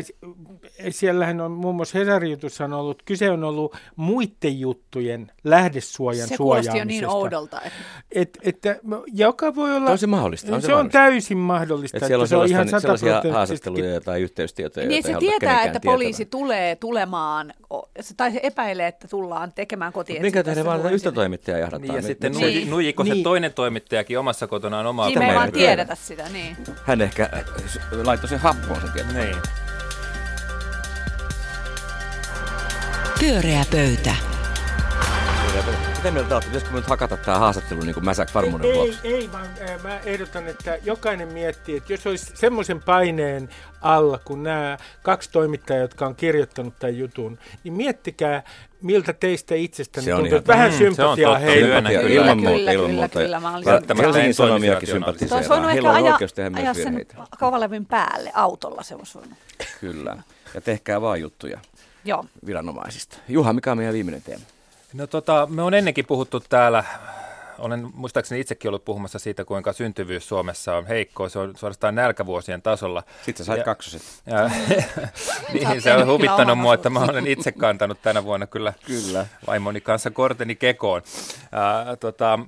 siellähän 0.90 1.42
on 1.42 1.52
muun 1.52 1.76
muassa 1.76 2.00
Hesarin 2.00 2.32
jutussa 2.32 2.66
on 2.66 2.74
ollut, 2.74 3.02
kyse 3.06 3.30
on 3.32 3.44
ollut 3.44 3.76
muiden 3.96 4.60
juttujen 4.60 5.31
lähdesuojan 5.44 6.28
Se 6.28 6.34
jo 6.34 6.38
suojaamisesta. 6.38 6.86
niin 6.86 7.08
oudolta. 7.08 7.62
Että, 7.62 7.80
Et, 8.12 8.40
että, 8.44 8.76
joka 9.14 9.56
voi 9.56 9.76
olla... 9.76 9.92
On 9.92 9.98
se 9.98 10.08
mahdollista, 10.08 10.56
on 10.56 10.62
se 10.62 10.66
se 10.66 10.72
on 10.74 10.78
mahdollista. 10.78 11.00
täysin 11.00 11.38
mahdollista. 11.38 11.98
Että 11.98 12.08
siellä 12.08 12.22
on, 12.22 12.28
se 12.28 12.36
on 12.38 12.48
ihan 12.48 12.68
sellaisia 12.82 13.22
haastatteluja 13.32 14.02
tai 14.02 14.22
yhteystietoja, 14.22 14.88
niin 14.88 15.04
se 15.04 15.14
tietää, 15.20 15.64
että 15.64 15.80
poliisi 15.80 16.18
tietävän. 16.26 16.32
tulee 16.42 16.76
tulemaan, 16.76 17.54
se- 18.00 18.14
tai 18.18 18.32
se 18.32 18.40
epäilee, 18.44 18.88
että 18.88 19.08
tullaan 19.08 19.54
tekemään 19.54 19.94
kotietsintä. 19.94 20.26
Minkä 20.26 20.44
tähden 20.44 20.66
vaan 20.66 20.82
Se 20.82 20.90
yhtä 20.92 21.12
toimittajaa 21.12 21.60
jahdattaa? 21.60 21.82
Niin, 21.88 21.96
ja 21.96 22.02
Me- 22.02 22.08
sitten 22.08 22.32
Niin. 22.32 22.70
nuijiko 22.70 23.06
se 23.06 23.14
Niin. 23.14 23.24
toinen 23.24 23.54
toimittajakin 23.54 24.20
omassa 24.20 24.48
kotonaan 24.48 24.86
omaa 24.86 25.08
Siinä 25.08 25.20
me 25.20 25.26
ei 25.26 25.30
Tämä 25.30 25.40
vaan 25.40 25.52
tiedetä 25.52 25.96
sitä, 25.96 26.24
niin. 26.34 26.58
Hän 26.86 27.02
ehkä 27.02 27.30
äh, 27.34 27.44
laittoi 28.04 28.30
sen 28.30 28.40
happoon 28.40 28.82
sen 28.82 28.92
tieto. 28.92 29.14
Niin. 29.14 29.36
Pyöreä 33.20 33.64
pöytä. 33.72 34.16
Mitä 36.02 36.12
mieltä 36.12 36.36
olette? 36.36 36.48
Pitäisikö 36.50 36.76
nyt 36.76 36.88
hakata 36.88 37.18
tämä 37.18 37.40
haastattelu 37.40 37.80
niin 37.82 37.94
kuin 37.94 38.06
Mäsäk 38.06 38.30
varmuuden 38.36 38.70
ei, 38.70 38.76
vuoksi? 38.76 39.00
ei, 39.04 39.30
vaan 39.32 39.48
äh, 39.70 39.84
mä 39.84 40.00
ehdotan, 40.00 40.48
että 40.48 40.78
jokainen 40.84 41.28
miettii, 41.28 41.78
että 41.78 41.94
jos 41.94 42.08
olisi 42.08 42.32
semmoisen 42.36 42.82
paineen 42.84 43.50
alla, 43.82 44.18
kun 44.26 44.44
nämä 44.44 44.78
kaksi 45.04 45.30
toimittajaa, 45.32 45.82
jotka 45.82 46.06
on 46.06 46.16
kirjoittanut 46.16 46.74
tämän 46.80 46.98
jutun, 46.98 47.38
niin 47.64 47.74
miettikää, 47.74 48.44
miltä 48.82 49.14
teistä 49.14 49.56
itsestäni 49.56 50.06
Se 50.06 50.14
on 50.14 50.20
tuntuu. 50.20 50.36
ihan 50.38 50.48
Vähän. 50.48 50.70
Mm, 50.70 50.74
on 50.74 50.78
sympatiaa 50.78 51.38
heille. 51.38 51.76
Kyllä. 51.82 51.90
ilman 51.90 52.38
Kyllä, 52.38 52.50
muuta, 52.50 52.72
ilman 52.72 52.88
kyllä, 52.90 53.00
muuta. 53.02 53.20
kyllä, 53.20 53.40
mä 53.40 53.56
olisin- 53.56 53.74
Välttämättä 53.74 54.04
Helsingin 54.06 54.28
en 54.28 54.34
Sanomiakin 54.34 54.90
toimisi 54.90 54.92
Se 54.92 54.96
olisi 54.96 55.16
sympatiseeraa. 55.28 55.50
voinut 55.50 55.72
Heillä 55.74 55.90
ehkä 55.90 56.00
on 56.00 56.06
ajaa, 56.06 56.18
ajaa 56.62 56.74
myös 56.74 56.84
sen 56.84 57.06
kovalevyn 57.40 57.86
päälle 57.86 58.32
autolla. 58.34 58.84
Se 58.84 58.96
olisi 58.96 59.14
voinut. 59.20 59.38
Kyllä. 59.82 60.18
Ja 60.54 60.62
tehkää 60.62 61.02
vaan 61.02 61.22
juttuja 61.22 61.60
Joo. 62.06 62.26
viranomaisista. 62.46 63.18
Juha, 63.28 63.54
mikä 63.54 63.72
on 63.72 63.78
meidän 63.78 63.94
viimeinen 63.94 64.22
teema? 64.22 64.44
No 64.94 65.08
tota, 65.08 65.48
me 65.52 65.62
on 65.62 65.74
ennenkin 65.74 66.06
puhuttu 66.06 66.40
täällä, 66.40 66.84
olen 67.60 67.90
muistaakseni 67.94 68.42
itsekin 68.42 68.70
ollut 68.70 68.86
puhumassa 68.86 69.20
siitä, 69.20 69.46
kuinka 69.46 69.74
syntyvyys 69.74 70.28
Suomessa 70.28 70.76
on 70.76 70.86
heikko. 70.86 71.30
Se 71.30 71.40
on 71.40 71.58
suorastaan 71.58 71.96
nälkävuosien 71.96 72.62
tasolla. 72.62 73.04
Sitten 73.26 73.46
sä 73.46 73.54
sait 73.54 73.64
kaksoset. 73.64 74.02
Ja, 74.26 74.52
niin, 75.54 75.82
se 75.82 75.94
on 75.94 76.08
huvittanut 76.08 76.60
mua, 76.60 76.74
että 76.74 76.90
mä 76.90 77.00
olen 77.00 77.28
itse 77.28 77.52
kantanut 77.52 78.02
tänä 78.02 78.24
vuonna 78.24 78.48
kyllä, 78.48 78.74
Kyllä. 78.86 79.26
vaimoni 79.48 79.82
kanssa 79.82 80.12
korteni 80.12 80.56
kekoon. 80.56 81.02
Ää, 81.52 81.96
tota, 81.96 82.40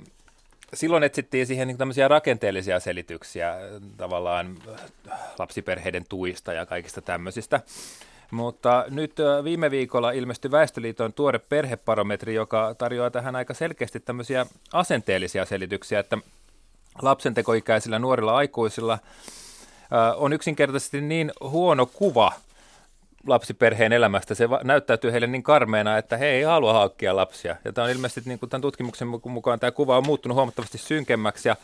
silloin 0.73 1.03
etsittiin 1.03 1.47
siihen 1.47 1.67
niin 1.67 1.77
tämmöisiä 1.77 2.07
rakenteellisia 2.07 2.79
selityksiä 2.79 3.55
tavallaan 3.97 4.57
äh, 4.71 5.19
lapsiperheiden 5.39 6.05
tuista 6.09 6.53
ja 6.53 6.65
kaikista 6.65 7.01
tämmöisistä. 7.01 7.61
Mutta 8.33 8.85
nyt 8.89 9.15
viime 9.43 9.71
viikolla 9.71 10.11
ilmestyi 10.11 10.51
Väestöliiton 10.51 11.13
tuore 11.13 11.39
perheparometri, 11.39 12.35
joka 12.35 12.75
tarjoaa 12.77 13.11
tähän 13.11 13.35
aika 13.35 13.53
selkeästi 13.53 13.99
tämmöisiä 13.99 14.45
asenteellisia 14.73 15.45
selityksiä, 15.45 15.99
että 15.99 16.17
lapsentekoikäisillä 17.01 17.99
nuorilla 17.99 18.35
aikuisilla 18.35 18.99
on 20.15 20.33
yksinkertaisesti 20.33 21.01
niin 21.01 21.31
huono 21.41 21.85
kuva 21.85 22.31
lapsiperheen 23.27 23.93
elämästä. 23.93 24.35
Se 24.35 24.49
näyttäytyy 24.63 25.11
heille 25.11 25.27
niin 25.27 25.43
karmeena, 25.43 25.97
että 25.97 26.17
he 26.17 26.25
ei 26.25 26.43
halua 26.43 26.73
hankkia 26.73 27.15
lapsia. 27.15 27.55
Ja 27.65 27.73
tämä 27.73 27.85
on 27.85 27.91
ilmeisesti 27.91 28.29
niin 28.29 28.39
kuin 28.39 28.49
tämän 28.49 28.61
tutkimuksen 28.61 29.07
muka- 29.07 29.29
mukaan 29.29 29.59
tämä 29.59 29.71
kuva 29.71 29.97
on 29.97 30.05
muuttunut 30.05 30.35
huomattavasti 30.35 30.77
synkemmäksi 30.77 31.49
ja 31.49 31.55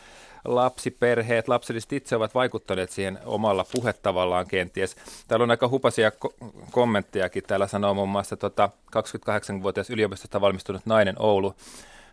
lapsiperheet, 0.44 1.48
lapselliset 1.48 1.92
itse 1.92 2.16
ovat 2.16 2.34
vaikuttaneet 2.34 2.90
siihen 2.90 3.18
omalla 3.24 3.64
puhetavallaan 3.72 4.46
kenties. 4.46 4.96
Täällä 5.28 5.44
on 5.44 5.50
aika 5.50 5.68
hupasia 5.68 6.08
ko- 6.10 6.50
kommenttejakin. 6.70 7.42
Täällä 7.42 7.66
sanoo 7.66 7.94
muun 7.94 8.08
muassa 8.08 8.36
tota 8.36 8.70
28-vuotias 8.96 9.90
yliopistosta 9.90 10.40
valmistunut 10.40 10.86
nainen 10.86 11.16
Oulu. 11.18 11.54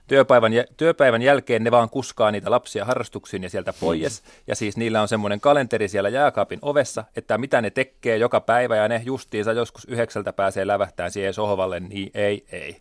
Työpäivän, 0.08 0.52
työpäivän 0.78 1.22
jälkeen 1.22 1.64
ne 1.64 1.72
vaan 1.72 1.90
kuskaa 1.90 2.32
niitä 2.32 2.52
lapsia 2.52 2.86
harrastuksiin 2.86 3.44
ja 3.44 3.50
sieltä 3.50 3.74
pois. 3.80 4.24
Ja 4.48 4.56
siis 4.56 4.78
niillä 4.78 5.02
on 5.02 5.08
semmoinen 5.08 5.40
kalenteri 5.40 5.88
siellä 5.88 6.10
jääkaapin 6.10 6.60
ovessa, 6.62 7.04
että 7.16 7.38
mitä 7.38 7.62
ne 7.62 7.70
tekee 7.70 8.18
joka 8.18 8.42
päivä 8.42 8.76
ja 8.76 8.88
ne 8.88 9.02
justiinsa 9.06 9.54
joskus 9.54 9.86
yhdeksältä 9.86 10.34
pääsee 10.34 10.68
lävähtään 10.68 11.12
siihen 11.12 11.34
sohvalle, 11.34 11.80
niin 11.80 12.12
ei, 12.14 12.46
ei. 12.52 12.78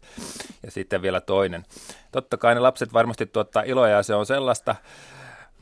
Ja 0.62 0.70
sitten 0.70 1.02
vielä 1.02 1.20
toinen. 1.20 1.64
Totta 2.12 2.36
kai 2.36 2.54
ne 2.54 2.60
lapset 2.60 2.92
varmasti 2.92 3.26
tuottaa 3.26 3.62
iloa 3.62 3.88
ja 3.88 4.02
se 4.02 4.14
on 4.14 4.26
sellaista, 4.26 4.74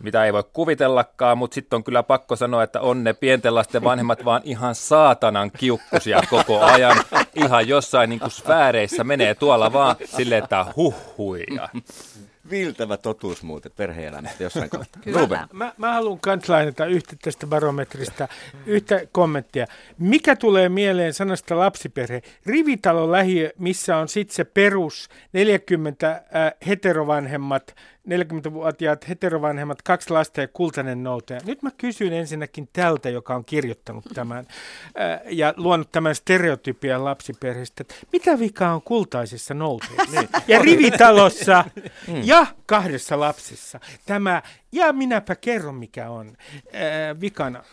mitä 0.02 0.24
ei 0.24 0.33
voi 0.33 0.44
kuvitellakaan, 0.52 1.38
mutta 1.38 1.54
sitten 1.54 1.76
on 1.76 1.85
kyllä 1.85 2.02
pakko 2.02 2.37
sanoa, 2.37 2.62
että 2.62 2.80
on 2.80 3.04
ne 3.04 3.12
pienten 3.12 3.54
lasten 3.54 3.85
vanhemmat 3.85 4.24
vaan 4.24 4.42
ihan 4.44 4.74
saatanan 4.74 5.50
kiukkusia 5.50 6.20
koko 6.30 6.61
ajan. 6.61 6.96
Ihan 7.35 7.68
jossain 7.68 8.11
niin 8.11 8.20
kuin 8.20 8.30
sfääreissä 8.30 9.04
menee 9.04 9.35
tuolla 9.35 9.72
vaan 9.72 9.96
silleen, 10.16 10.42
että 10.42 10.66
huhhuja. 10.76 11.68
Viltävä 12.50 12.96
totuus 12.96 13.42
muuten 13.42 13.72
perhe-elämästä 13.76 14.42
jossain 14.42 14.70
kohtaa. 14.70 15.02
Kyllä. 15.02 15.20
Ruben. 15.20 15.38
Mä, 15.52 15.72
mä 15.76 15.92
haluan 15.92 16.20
kans 16.20 16.48
lainata 16.48 16.87
yhtä 16.87 17.16
tästä 17.22 17.46
barometrista, 17.46 18.28
yhtä 18.66 19.00
kommenttia. 19.12 19.66
Mikä 19.98 20.37
tulee 20.37 20.68
mieleen 20.68 21.14
sanasta 21.14 21.59
lapsiperhe? 21.59 22.22
Rivitalo 22.46 23.12
lähiö, 23.12 23.50
missä 23.59 23.96
on 23.96 24.09
sitten 24.09 24.37
se 24.37 24.44
perus 24.44 25.09
40 25.33 26.11
äh, 26.11 26.22
heterovanhemmat, 26.66 27.74
40-vuotiaat 28.08 29.08
heterovanhemmat, 29.08 29.82
kaksi 29.82 30.10
lasta 30.10 30.40
ja 30.40 30.48
kultainen 30.48 31.02
noutaja. 31.02 31.40
Nyt 31.46 31.62
mä 31.62 31.70
kysyn 31.78 32.12
ensinnäkin 32.12 32.68
tältä, 32.72 33.10
joka 33.10 33.34
on 33.34 33.44
kirjoittanut 33.44 34.04
tämän 34.14 34.38
äh, 35.00 35.20
ja 35.30 35.54
luonut 35.56 35.92
tämän 35.92 36.14
stereotypian 36.14 37.04
lapsiperheestä, 37.04 37.84
mitä 38.12 38.38
vikaa 38.38 38.74
on 38.74 38.82
kultaisessa 38.82 39.54
noutajassa 39.54 40.24
ja 40.48 40.58
rivitalossa 40.58 41.64
ja 42.24 42.46
kahdessa 42.66 43.20
lapsessa. 43.20 43.80
Tämä 44.06 44.42
Ja 44.74 44.92
minäpä 44.92 45.37
kerron, 45.37 45.74
mikä 45.74 46.10
on 46.10 46.37
ää, 46.72 47.20
vikana. 47.20 47.64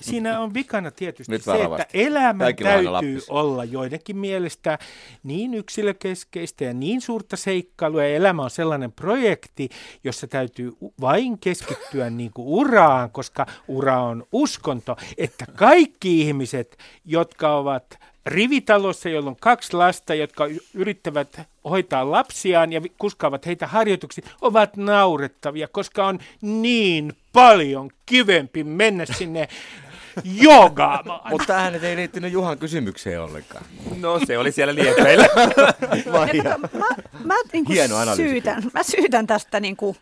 Siinä 0.00 0.40
on 0.40 0.54
vikana 0.54 0.90
tietysti 0.90 1.32
Nyt 1.32 1.42
se, 1.42 1.50
että 1.50 1.58
varovasti. 1.58 2.06
elämä 2.06 2.44
Kaikilla 2.44 3.00
täytyy 3.00 3.20
olla 3.28 3.64
joidenkin 3.64 4.16
mielestä 4.16 4.78
niin 5.22 5.54
yksilökeskeistä 5.54 6.64
ja 6.64 6.74
niin 6.74 7.00
suurta 7.00 7.36
seikkailua. 7.36 8.02
Ja 8.02 8.16
elämä 8.16 8.42
on 8.42 8.50
sellainen 8.50 8.92
projekti, 8.92 9.68
jossa 10.04 10.26
täytyy 10.26 10.72
vain 11.00 11.38
keskittyä 11.38 12.10
niin 12.20 12.30
kuin 12.34 12.48
uraan, 12.48 13.10
koska 13.10 13.46
ura 13.68 14.02
on 14.02 14.26
uskonto, 14.32 14.96
että 15.18 15.44
kaikki 15.56 16.20
ihmiset, 16.20 16.78
jotka 17.04 17.56
ovat 17.56 17.98
rivitalossa, 18.26 19.08
jolla 19.08 19.30
on 19.30 19.36
kaksi 19.40 19.72
lasta, 19.72 20.14
jotka 20.14 20.44
yrittävät 20.74 21.40
hoitaa 21.64 22.10
lapsiaan 22.10 22.72
ja 22.72 22.80
kuskaavat 22.98 23.46
heitä 23.46 23.66
harjoituksiin, 23.66 24.26
ovat 24.40 24.76
naurettavia, 24.76 25.68
koska 25.68 26.06
on 26.06 26.18
niin 26.40 27.12
paljon 27.32 27.90
kivempi 28.06 28.64
mennä 28.64 29.04
sinne 29.06 29.48
jogaamaan. 30.42 31.30
Mutta 31.30 31.46
tähän 31.46 31.84
ei 31.84 31.96
liittynyt 31.96 32.32
Juhan 32.32 32.58
kysymykseen 32.58 33.20
ollenkaan. 33.20 33.64
No 33.96 34.20
se 34.26 34.38
oli 34.38 34.52
siellä 34.52 34.74
liepeillä. 34.74 35.26
Kato, 36.12 36.58
mä, 36.78 36.86
mä, 37.24 37.34
niin 37.52 37.64
kuin 37.64 37.74
Hieno 37.74 37.96
analyysi. 37.96 38.22
syytän, 38.30 38.62
mä 38.74 38.82
syytän 38.82 39.26
tästä 39.26 39.60
niin 39.60 39.76
kuin, 39.76 39.96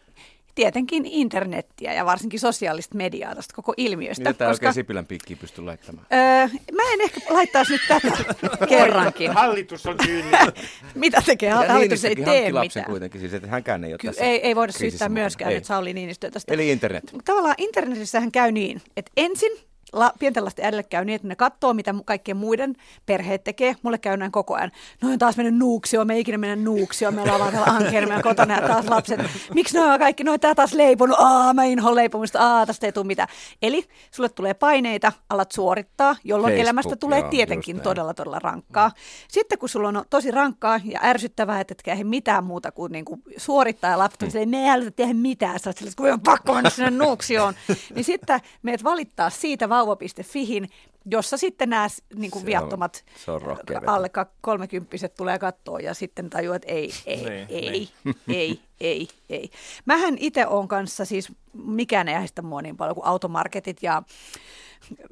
tietenkin 0.58 1.06
internettiä 1.06 1.92
ja 1.94 2.04
varsinkin 2.04 2.40
sosiaalista 2.40 2.94
mediaa 2.96 3.34
tästä 3.34 3.54
koko 3.54 3.74
ilmiöstä. 3.76 4.20
Mitä 4.24 4.32
tämä 4.38 4.50
koska, 4.50 4.66
oikein 4.66 4.74
Sipilän 4.74 5.06
piikkiin 5.06 5.38
pysty 5.38 5.62
laittamaan? 5.62 6.06
öö, 6.12 6.48
mä 6.72 6.82
en 6.92 7.00
ehkä 7.00 7.20
laittaisi 7.30 7.72
nyt 7.72 7.80
tätä 7.88 8.10
kerrankin. 8.68 9.32
Hallitus 9.32 9.86
on 9.86 9.96
syyllinen. 10.04 10.40
Mitä 10.94 11.22
tekee? 11.26 11.48
Ja 11.48 11.56
Hallitus 11.56 12.04
ei 12.04 12.16
tee 12.16 12.24
hankki 12.24 12.52
lapsen 12.52 12.80
mitään. 12.80 12.90
kuitenkin, 12.90 13.20
siis 13.20 13.34
että 13.34 13.48
hänkään 13.48 13.84
ei 13.84 13.92
ole 13.92 13.98
Ky- 13.98 14.06
tässä 14.06 14.24
ei, 14.24 14.40
ei 14.46 14.56
voida 14.56 14.72
syyttää 14.72 15.08
myöskään 15.08 15.50
Ei. 15.50 15.56
nyt 15.56 15.64
Sauli 15.64 15.94
Niinistöä 15.94 16.30
tästä. 16.30 16.54
Eli 16.54 16.70
internet. 16.70 17.04
Tavallaan 17.24 17.54
internetissähän 17.58 18.32
käy 18.32 18.52
niin, 18.52 18.82
että 18.96 19.12
ensin 19.16 19.52
la, 19.92 20.12
pienten 20.18 20.44
lasten 20.44 20.64
äidille 20.64 20.82
käy 20.82 21.04
niin, 21.04 21.16
että 21.16 21.28
ne 21.28 21.36
katsoo, 21.36 21.74
mitä 21.74 21.94
kaikkien 22.04 22.36
muiden 22.36 22.76
perheet 23.06 23.44
tekee. 23.44 23.76
Mulle 23.82 23.98
käy 23.98 24.16
näin 24.16 24.32
koko 24.32 24.54
ajan. 24.54 24.70
No 25.02 25.08
on 25.10 25.18
taas 25.18 25.36
mennyt 25.36 25.54
nuuksio, 25.54 26.04
me 26.04 26.14
ei 26.14 26.20
ikinä 26.20 26.38
mennä 26.38 26.56
nuuksio, 26.56 27.10
me 27.10 27.22
ollaan 27.22 27.40
vaan 27.40 27.52
täällä 27.52 27.72
ankeena 27.72 28.22
kotona 28.28 28.54
ja 28.54 28.68
taas 28.68 28.88
lapset. 28.88 29.20
Miksi 29.54 29.78
ne 29.78 29.84
on 29.84 29.98
kaikki, 29.98 30.24
no 30.24 30.38
tää 30.38 30.54
taas 30.54 30.72
leiponut, 30.72 31.16
aa 31.20 31.54
mä 31.54 31.64
inhoan 31.64 31.94
leipomista, 31.94 32.38
aa 32.38 32.66
tästä 32.66 32.86
ei 32.86 32.92
tule 32.92 33.06
mitään. 33.06 33.28
Eli 33.62 33.84
sulle 34.10 34.28
tulee 34.28 34.54
paineita, 34.54 35.12
alat 35.30 35.52
suorittaa, 35.52 36.16
jolloin 36.24 36.50
Facebook, 36.50 36.62
elämästä 36.62 36.96
tulee 36.96 37.20
joo, 37.20 37.30
tietenkin 37.30 37.80
todella, 37.80 38.14
todella 38.14 38.38
rankkaa. 38.38 38.90
Sitten 39.28 39.58
kun 39.58 39.68
sulla 39.68 39.88
on 39.88 40.04
tosi 40.10 40.30
rankkaa 40.30 40.80
ja 40.84 41.00
ärsyttävää, 41.02 41.60
että 41.60 41.72
etkä 41.72 42.04
mitään 42.04 42.44
muuta 42.44 42.72
kuin, 42.72 42.92
niin 42.92 43.04
kuin 43.04 43.22
suorittaa 43.36 43.90
ja 43.90 43.98
lapset 43.98 44.22
on 44.22 44.30
silleen, 44.30 44.48
me 44.48 44.62
ei 44.62 44.68
haluta 44.68 44.90
tehdä 44.90 45.14
mitään, 45.14 45.60
sä 45.60 45.70
oot 45.70 45.82
että 45.82 45.92
kun 45.96 46.12
on 46.12 46.20
pakko 46.20 46.54
mennä 46.54 46.70
sinne 46.70 46.90
nuuksioon, 46.90 47.54
niin 47.94 48.04
sitten 48.04 48.40
meet 48.62 48.84
valittaa 48.84 49.30
siitä 49.30 49.68
vauva.fihin, 49.86 50.68
jossa 51.10 51.36
sitten 51.36 51.70
nämä 51.70 51.86
niin 52.14 52.30
kuin 52.30 52.40
Se 52.40 52.44
on- 52.44 52.46
viattomat 52.46 53.04
se 53.24 53.30
on 53.30 53.40
veto. 53.46 53.80
alle 53.86 54.10
kolmekymppiset 54.40 55.14
tulee 55.14 55.38
kattoon 55.38 55.84
ja 55.84 55.94
sitten 55.94 56.30
tajuu, 56.30 56.54
että 56.54 56.68
ei, 56.72 56.90
ei, 57.06 57.16
Niin, 57.24 57.46
ei, 57.48 57.70
niin. 57.70 57.88
ei, 58.36 58.60
ei, 58.80 59.08
ei. 59.30 59.50
Mähän 59.84 60.14
itse 60.18 60.46
on 60.46 60.68
kanssa 60.68 61.04
siis, 61.04 61.32
mikään 61.52 62.08
ei 62.08 62.14
ahdista 62.14 62.42
mua 62.42 62.62
niin 62.62 62.76
paljon 62.76 62.94
kuin 62.94 63.06
automarketit 63.06 63.82
ja 63.82 64.02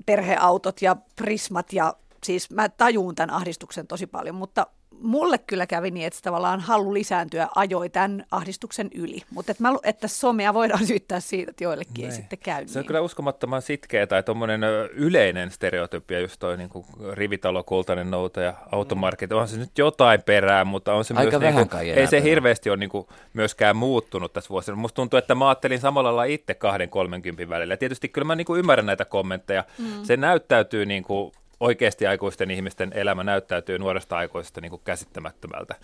perheautot 0.07 0.83
ja 0.83 0.97
prismat 1.17 1.73
ja 1.73 1.95
siis 2.25 2.51
mä 2.51 2.69
tajuun 2.69 3.15
tämän 3.15 3.31
ahdistuksen 3.37 3.87
tosi 3.87 4.07
paljon, 4.07 4.35
mutta 4.35 4.67
mulle 5.01 5.39
kyllä 5.39 5.67
kävi 5.67 5.91
niin, 5.91 6.07
että 6.07 6.17
se 6.17 6.23
tavallaan 6.23 6.61
halu 6.61 6.95
lisääntyä 6.95 7.49
ajoi 7.55 7.89
tämän 7.91 8.25
ahdistuksen 8.31 8.91
yli. 8.95 9.23
Mutta 9.31 9.53
että, 9.53 9.63
mä, 9.63 9.73
lu- 9.73 9.81
että 9.83 10.09
somea 10.09 10.55
voidaan 10.55 10.87
syyttää 10.93 11.21
siitä, 11.21 11.51
että 11.51 11.65
joillekin 11.65 11.97
ei 11.97 12.03
Niin. 12.03 12.13
sitten 12.13 12.39
käy 12.39 12.67
Se 12.69 12.79
on 12.79 12.83
niin. 12.83 12.87
kyllä 12.87 13.01
uskomattoman 13.01 13.63
sitkeä 13.63 14.07
tai 14.07 14.23
tuommoinen 14.23 14.61
yleinen 14.93 15.51
stereotypia, 15.51 16.21
just 16.21 16.37
toi 16.39 16.57
niin 16.57 16.71
rivitalo, 17.13 17.65
kultainen 17.65 18.11
nouta 18.11 18.41
ja 18.41 18.55
automarket. 18.73 19.33
Onhan 19.33 19.49
se 19.49 19.57
nyt 19.59 19.79
jotain 19.79 20.23
perää, 20.23 20.65
mutta 20.65 20.95
on 20.95 21.05
se 21.05 21.15
Aika 21.15 21.31
myös, 21.31 21.41
vähän 21.41 21.55
niin 21.57 21.69
kai 21.69 21.85
kuin, 21.85 21.99
ei 21.99 22.07
se 22.07 22.11
perää. 22.11 22.25
hirveästi 22.25 22.71
ole 22.71 22.77
niin 22.77 22.91
kuin, 22.91 23.07
myöskään 23.33 23.77
muuttunut 23.77 24.33
tässä 24.33 24.49
vuosina. 24.51 24.77
Musta 24.77 24.97
tuntuu, 24.97 25.19
että 25.19 25.35
mä 25.35 25.49
ajattelin 25.49 25.81
samalla 25.81 26.09
lailla 26.09 26.25
itse 26.25 26.55
kahden 26.55 26.89
30 26.89 27.49
välillä. 27.49 27.73
Ja 27.73 27.79
tietysti 27.79 28.09
kyllä 28.09 28.25
mä 28.27 28.35
niin 28.35 28.45
kuin 28.45 28.59
ymmärrän 28.59 28.87
näitä 28.87 29.05
kommentteja. 29.05 29.65
Mm. 29.79 29.85
Se 30.05 30.17
näyttäytyy 30.17 30.87
niin 30.87 31.03
kuin, 31.03 31.33
oikeasti 31.61 32.07
aikuisten 32.07 32.51
ihmisten 32.51 32.93
elämä 32.95 33.25
näyttäytyy 33.25 33.79
nuoresta 33.79 34.17
aikuisesta 34.17 34.61
niin 34.61 34.71
kuin 34.71 34.83
käsittämättömältä. 34.85 35.75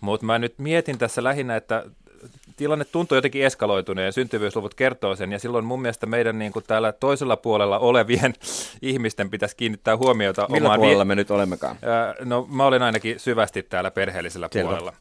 Mutta 0.00 0.26
mä 0.26 0.38
nyt 0.38 0.54
mietin 0.58 0.98
tässä 0.98 1.24
lähinnä, 1.24 1.56
että 1.56 1.84
tilanne 2.56 2.84
tuntuu 2.84 3.16
jotenkin 3.16 3.44
eskaloituneen 3.44 4.06
ja 4.06 4.12
syntyvyysluvut 4.12 4.74
kertoo 4.74 5.16
sen, 5.16 5.32
ja 5.32 5.38
silloin 5.38 5.64
mun 5.64 5.82
mielestä 5.82 6.06
meidän 6.06 6.38
niin 6.38 6.52
kuin 6.52 6.64
täällä 6.68 6.92
toisella 6.92 7.36
puolella 7.36 7.78
olevien 7.78 8.34
ihmisten 8.82 9.30
pitäisi 9.30 9.56
kiinnittää 9.56 9.96
huomiota 9.96 10.46
Millä 10.50 10.68
omaan 10.68 10.80
puolella 10.80 11.04
me 11.04 11.14
nyt 11.14 11.30
olemmekaan? 11.30 11.76
No 12.24 12.46
mä 12.50 12.66
olen 12.66 12.82
ainakin 12.82 13.20
syvästi 13.20 13.62
täällä 13.62 13.90
perheellisellä 13.90 14.48
Selvä. 14.52 14.68
puolella. 14.68 14.92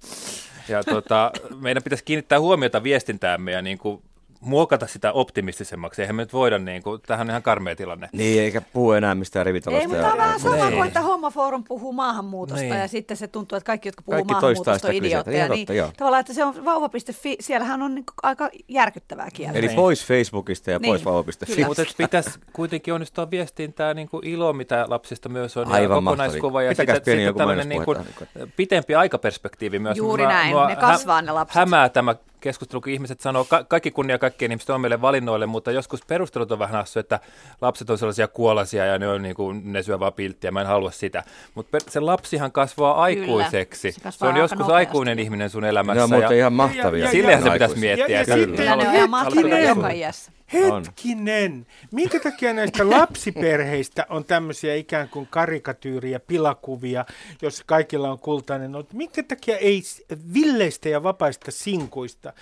Ja 0.69 0.83
tota, 0.83 1.31
meidän 1.59 1.83
pitäisi 1.83 2.03
kiinnittää 2.03 2.39
huomiota 2.39 2.83
viestintäämme 2.83 3.51
ja 3.51 3.61
niin 3.61 3.77
kuin 3.77 4.01
muokata 4.39 4.87
sitä 4.87 5.11
optimistisemmaksi. 5.11 6.01
Eihän 6.01 6.15
me 6.15 6.21
nyt 6.21 6.33
voida, 6.33 6.59
niin 6.59 6.83
kuin, 6.83 7.01
tämähän 7.07 7.27
on 7.27 7.29
ihan 7.29 7.43
karmea 7.43 7.75
tilanne. 7.75 8.09
Niin, 8.13 8.41
eikä 8.41 8.61
puhu 8.61 8.91
enää 8.91 9.15
mistään 9.15 9.45
rivitalosta. 9.45 9.81
Ei, 9.81 9.87
mutta 9.87 10.01
tämä 10.01 10.11
on 10.13 10.17
vähän 10.17 10.39
sama 10.39 10.55
Niin. 10.55 10.73
kuin, 10.73 10.87
että 10.87 11.01
Homoforum 11.01 11.63
puhuu 11.63 11.93
maahanmuutosta 11.93 12.61
Niin. 12.61 12.75
ja 12.75 12.87
sitten 12.87 13.17
se 13.17 13.27
tuntuu, 13.27 13.55
että 13.55 13.65
kaikki, 13.65 13.87
jotka 13.87 14.01
puhuu 14.01 14.15
Kaikki 14.17 14.33
maahanmuutosta, 14.33 14.87
on 14.87 14.93
idiootteja. 14.93 15.47
Niin, 15.47 15.59
totta, 15.67 15.73
joo. 15.73 15.91
tavallaan, 15.97 16.19
että 16.21 16.33
se 16.33 16.43
on 16.45 16.65
vauva.fi, 16.65 17.37
siellähän 17.39 17.81
on 17.81 17.95
niin 17.95 18.05
aika 18.23 18.49
järkyttävää 18.67 19.27
kieltä. 19.33 19.57
Eli 19.59 19.67
Niin. 19.67 19.75
pois 19.75 20.05
Facebookista 20.05 20.71
ja 20.71 20.79
pois 20.79 21.01
Niin, 21.01 21.05
vauva.fi. 21.05 21.45
kyllä. 21.55 21.67
Mutta 21.67 21.83
pitäisi 21.97 22.29
kuitenkin 22.53 22.93
onnistua 22.93 23.31
viestintää 23.31 23.93
niin 23.93 24.09
kuin 24.09 24.27
ilo, 24.27 24.53
mitä 24.53 24.85
lapsista 24.87 25.29
myös 25.29 25.57
on, 25.57 25.67
Aivan 25.71 25.97
ja 25.97 26.01
kokonaiskuva 26.01 26.61
ja 26.61 26.73
pieni 27.05 27.23
joku 27.23 27.37
tämmöinen 27.37 27.69
niin 27.69 27.85
kuin, 27.85 27.97
pitempi 28.55 28.95
aikaperspektiivi 28.95 29.79
myös. 29.79 29.97
Juuri 29.97 30.25
näin, 30.25 30.55
ne 30.67 30.75
kasvaa 30.75 31.21
ne 31.21 31.31
lapset. 31.31 31.55
Hämää 31.55 31.89
tämä 31.89 32.15
keskustelu, 32.41 32.81
kun 32.81 32.91
ihmiset 32.91 33.19
sanoo, 33.19 33.45
ka- 33.45 33.63
kaikki 33.63 33.91
kunnia 33.91 34.17
kaikkien 34.19 34.51
ihmisten 34.51 34.75
omille 34.75 35.01
valinnoille, 35.01 35.45
mutta 35.45 35.71
joskus 35.71 35.99
perustelut 36.07 36.51
on 36.51 36.59
vähän 36.59 36.75
hassu, 36.75 36.99
että 36.99 37.19
lapset 37.61 37.89
on 37.89 37.97
sellaisia 37.97 38.27
kuolasia 38.27 38.85
ja 38.85 38.99
ne, 38.99 39.07
on 39.07 39.21
niin 39.21 39.35
kuin, 39.35 39.73
ne 39.73 39.83
syö 39.83 39.99
vaan 39.99 40.13
pilttiä, 40.13 40.51
mä 40.51 40.61
en 40.61 40.67
halua 40.67 40.91
sitä. 40.91 41.23
Mutta 41.55 41.77
se 41.87 41.99
lapsihan 41.99 42.51
kasvaa 42.51 43.01
aikuiseksi. 43.01 43.81
se 43.81 43.95
Se, 43.95 44.01
kasvaa 44.01 44.29
on 44.29 44.33
aika 44.35 44.43
joskus 44.43 44.59
nopeasti. 44.59 44.75
aikuinen 44.87 45.19
ihminen 45.19 45.49
sun 45.49 45.65
elämässä. 45.65 45.97
Ne 45.99 46.03
on 46.03 46.09
muuten 46.09 46.29
ja 46.35 46.37
ihan 46.39 46.53
mahtavia. 46.53 46.99
Ja- 46.99 47.05
ja- 47.05 47.11
Sillehän 47.11 47.43
se 47.43 47.49
pitäisi 47.49 47.75
miettiä. 47.77 48.07
Ja- 48.07 48.19
ja 48.19 48.25
kyllä. 48.25 48.37
sitten- 48.37 48.55
Kyllä 48.57 48.75
ne 48.75 48.89
on 48.89 48.95
ihan 48.95 49.09
mahtavia 49.09 49.41
Hetkinen. 49.55 49.67
joka 49.67 49.89
iässä. 49.89 50.31
On. 50.31 50.36
Hetkinen, 50.53 51.67
minkä 51.91 52.19
takia 52.19 52.53
näistä 52.53 52.89
lapsiperheistä 52.89 54.05
on 54.09 54.25
tämmöisiä 54.25 54.75
ikään 54.75 55.09
kuin 55.09 55.27
karikatyyriä, 55.29 56.19
pilakuvia, 56.19 57.05
jos 57.41 57.63
kaikilla 57.65 58.11
on 58.11 58.19
kultainen 58.19 58.71
noti? 58.71 58.95
Minkä 58.95 59.23
takia 59.23 59.57
ei 59.57 59.81
villeistä 60.33 60.89
ja 60.89 61.03
vapaista 61.03 61.51
sinkuista? 61.51 62.33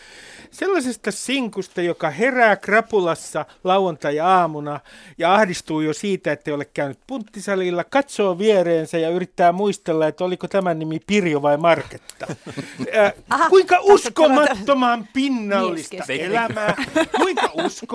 Sellaisesta 0.51 1.11
sinkusta, 1.11 1.81
joka 1.81 2.09
herää 2.09 2.55
krapulassa 2.55 3.45
lauantai-aamuna 3.63 4.79
ja 5.17 5.33
ahdistuu 5.33 5.81
jo 5.81 5.93
siitä, 5.93 6.31
että 6.31 6.51
ei 6.51 6.55
ole 6.55 6.65
käynyt 6.65 6.99
punttisalilla, 7.07 7.83
katsoo 7.83 8.37
viereensä 8.37 8.97
ja 8.97 9.09
yrittää 9.09 9.51
muistella, 9.51 10.07
että 10.07 10.23
oliko 10.23 10.47
tämän 10.47 10.79
nimi 10.79 10.99
Pirjo 11.07 11.41
vai 11.41 11.57
Marketta. 11.57 12.27
Äh, 12.97 13.13
Aha, 13.29 13.49
kuinka 13.49 13.79
uskomattoman 13.81 15.07
pinnallista 15.13 15.95
Mieskeskellä. 15.95 16.39
elämää, 16.39 16.75
kuinka 17.17 17.51
uskomattoman 17.53 17.94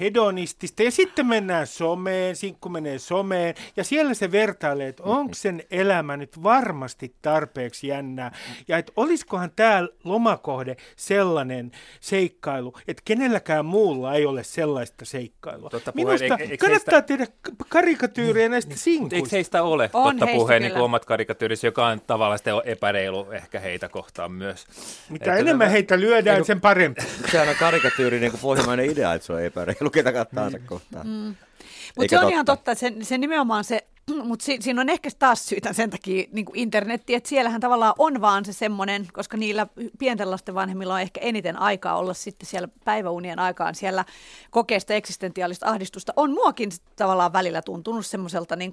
hedonistista. 0.00 0.82
Ja 0.82 0.90
sitten 0.90 1.26
mennään 1.26 1.66
someen, 1.66 2.36
sinkku 2.36 2.68
menee 2.68 2.98
someen, 2.98 3.54
ja 3.76 3.84
siellä 3.84 4.14
se 4.14 4.32
vertailee, 4.32 4.88
että 4.88 5.02
onko 5.02 5.34
sen 5.34 5.62
elämä 5.70 6.16
nyt 6.16 6.42
varmasti 6.42 7.14
tarpeeksi 7.22 7.86
jännää. 7.86 8.32
Ja 8.68 8.78
että 8.78 8.92
olisikohan 8.96 9.50
tämä 9.56 9.86
lomakohde 10.04 10.76
sellainen 10.96 11.70
seikkailu, 12.00 12.72
että 12.88 13.02
kenelläkään 13.04 13.64
muulla 13.66 14.14
ei 14.14 14.26
ole 14.26 14.44
sellaista 14.44 15.04
seikkailua. 15.04 15.70
Totta 15.70 15.92
puheen, 15.92 16.06
Minusta 16.20 16.24
eikö- 16.24 16.52
eikö 16.52 16.66
kannattaa 16.66 16.92
heistä- 16.94 17.06
tehdä 17.06 17.26
karikatyyriä 17.68 18.48
näistä 18.48 18.68
Mutta 18.70 18.90
eikö 18.90 19.00
sinkuista. 19.08 19.36
heistä 19.36 19.62
ole 19.62 19.90
On 19.92 20.16
totta 20.18 20.34
puheen 20.34 20.62
niin 20.62 20.76
omat 20.76 21.04
karikatyyrissä, 21.04 21.66
joka 21.66 21.86
on 21.86 22.00
tavallaan 22.06 22.38
sitten 22.38 22.54
epäreilu 22.64 23.30
ehkä 23.30 23.60
heitä 23.60 23.88
kohtaan 23.88 24.32
myös. 24.32 24.66
Mitä 25.10 25.24
Että 25.24 25.36
enemmän 25.40 25.58
tämä- 25.64 25.72
heitä 25.72 26.00
lyödään, 26.00 26.36
Eikö- 26.36 26.46
sen 26.46 26.60
parempi. 26.60 27.00
Sehän 27.32 27.48
on 27.48 27.54
karikatyyri 27.60 28.20
niin 28.20 28.30
kuin 28.30 28.40
pohjoismainen 28.40 28.90
idea, 28.90 29.12
että 29.18 29.26
se 29.26 29.32
on 29.32 29.42
epäreilu 29.42 29.90
ketä 29.90 30.24
tahansa 30.24 30.58
kohtaan. 30.58 31.06
Mutta 31.06 32.02
Eikä 32.02 32.08
se 32.08 32.16
on 32.16 32.20
totta. 32.22 32.32
ihan 32.32 32.44
totta, 32.44 32.72
että 32.72 32.80
se, 32.80 32.92
se 33.02 33.18
nimenomaan 33.18 33.64
se 33.64 33.86
mutta 34.24 34.44
si- 34.44 34.58
siinä 34.60 34.80
on 34.80 34.88
ehkä 34.88 35.10
taas 35.18 35.46
syytä 35.46 35.72
sen 35.72 35.90
takia 35.90 36.24
niin 36.32 36.46
internetti, 36.54 37.14
että 37.14 37.28
siellähän 37.28 37.60
tavallaan 37.60 37.94
on 37.98 38.20
vaan 38.20 38.44
se 38.44 38.52
semmoinen, 38.52 39.06
koska 39.12 39.36
niillä 39.36 39.66
pienten 39.98 40.30
lasten 40.30 40.54
vanhemmilla 40.54 40.94
on 40.94 41.00
ehkä 41.00 41.20
eniten 41.20 41.58
aikaa 41.58 41.98
olla 41.98 42.14
sitten 42.14 42.46
siellä 42.46 42.68
päiväunien 42.84 43.38
aikaan 43.38 43.74
siellä 43.74 44.04
kokeesta 44.50 44.94
eksistentiaalista 44.94 45.66
ahdistusta. 45.66 46.12
On 46.16 46.30
muakin 46.32 46.70
tavallaan 46.96 47.32
välillä 47.32 47.62
tuntunut 47.62 48.06
semmoiselta 48.06 48.56
niin 48.56 48.72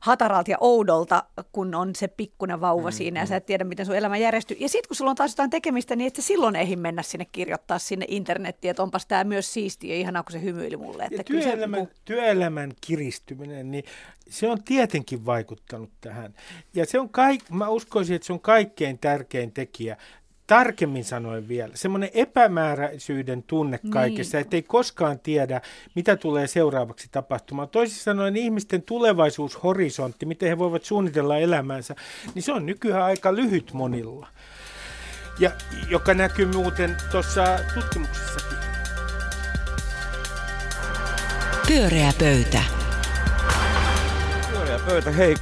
hataralta 0.00 0.50
ja 0.50 0.56
oudolta, 0.60 1.24
kun 1.52 1.74
on 1.74 1.94
se 1.94 2.08
pikkunen 2.08 2.60
vauva 2.60 2.90
mm, 2.90 2.94
siinä 2.94 3.20
ja 3.20 3.26
sä 3.26 3.36
et 3.36 3.46
tiedä, 3.46 3.64
miten 3.64 3.86
sun 3.86 3.96
elämä 3.96 4.16
järjestyy. 4.16 4.56
Ja 4.60 4.68
sitten 4.68 4.88
kun 4.88 4.96
sulla 4.96 5.10
on 5.10 5.16
taas 5.16 5.30
jotain 5.30 5.50
tekemistä, 5.50 5.96
niin 5.96 6.06
että 6.06 6.22
silloin 6.22 6.56
ehdi 6.56 6.76
mennä 6.76 7.02
sinne 7.02 7.24
kirjoittaa 7.24 7.78
sinne 7.78 8.06
internettiin, 8.08 8.70
että 8.70 8.82
onpas 8.82 9.06
tämä 9.06 9.24
myös 9.24 9.52
siistiä 9.52 9.94
ja 9.94 10.00
ihanaa, 10.00 10.22
kun 10.22 10.32
se 10.32 10.42
hymyili 10.42 10.76
mulle. 10.76 11.04
Että 11.04 11.16
ja 11.16 11.24
työelämän, 11.24 11.86
se, 11.86 11.92
työelämän 12.04 12.72
kiristyminen, 12.80 13.70
niin 13.70 13.84
se 14.30 14.50
on 14.50 14.63
tietenkin 14.64 15.26
vaikuttanut 15.26 15.90
tähän. 16.00 16.34
Ja 16.74 16.86
se 16.86 17.00
on 17.00 17.08
kaik, 17.08 17.50
mä 17.50 17.68
uskoisin, 17.68 18.16
että 18.16 18.26
se 18.26 18.32
on 18.32 18.40
kaikkein 18.40 18.98
tärkein 18.98 19.52
tekijä. 19.52 19.96
Tarkemmin 20.46 21.04
sanoen 21.04 21.48
vielä, 21.48 21.72
semmoinen 21.74 22.10
epämääräisyyden 22.14 23.42
tunne 23.42 23.80
niin. 23.82 23.92
kaikessa, 23.92 24.36
niin. 24.36 24.42
ettei 24.42 24.62
koskaan 24.62 25.18
tiedä, 25.18 25.60
mitä 25.94 26.16
tulee 26.16 26.46
seuraavaksi 26.46 27.08
tapahtumaan. 27.12 27.68
Toisin 27.68 27.98
sanoen 27.98 28.36
ihmisten 28.36 28.82
tulevaisuushorisontti, 28.82 30.26
miten 30.26 30.48
he 30.48 30.58
voivat 30.58 30.84
suunnitella 30.84 31.38
elämänsä, 31.38 31.94
niin 32.34 32.42
se 32.42 32.52
on 32.52 32.66
nykyään 32.66 33.02
aika 33.02 33.34
lyhyt 33.34 33.72
monilla. 33.72 34.28
Ja 35.38 35.50
joka 35.90 36.14
näkyy 36.14 36.46
muuten 36.46 36.96
tuossa 37.10 37.44
tutkimuksessakin. 37.74 38.58
Pyöreä 41.68 42.12
pöytä. 42.18 42.83
Pöytä. 44.86 45.10
Hei, 45.10 45.34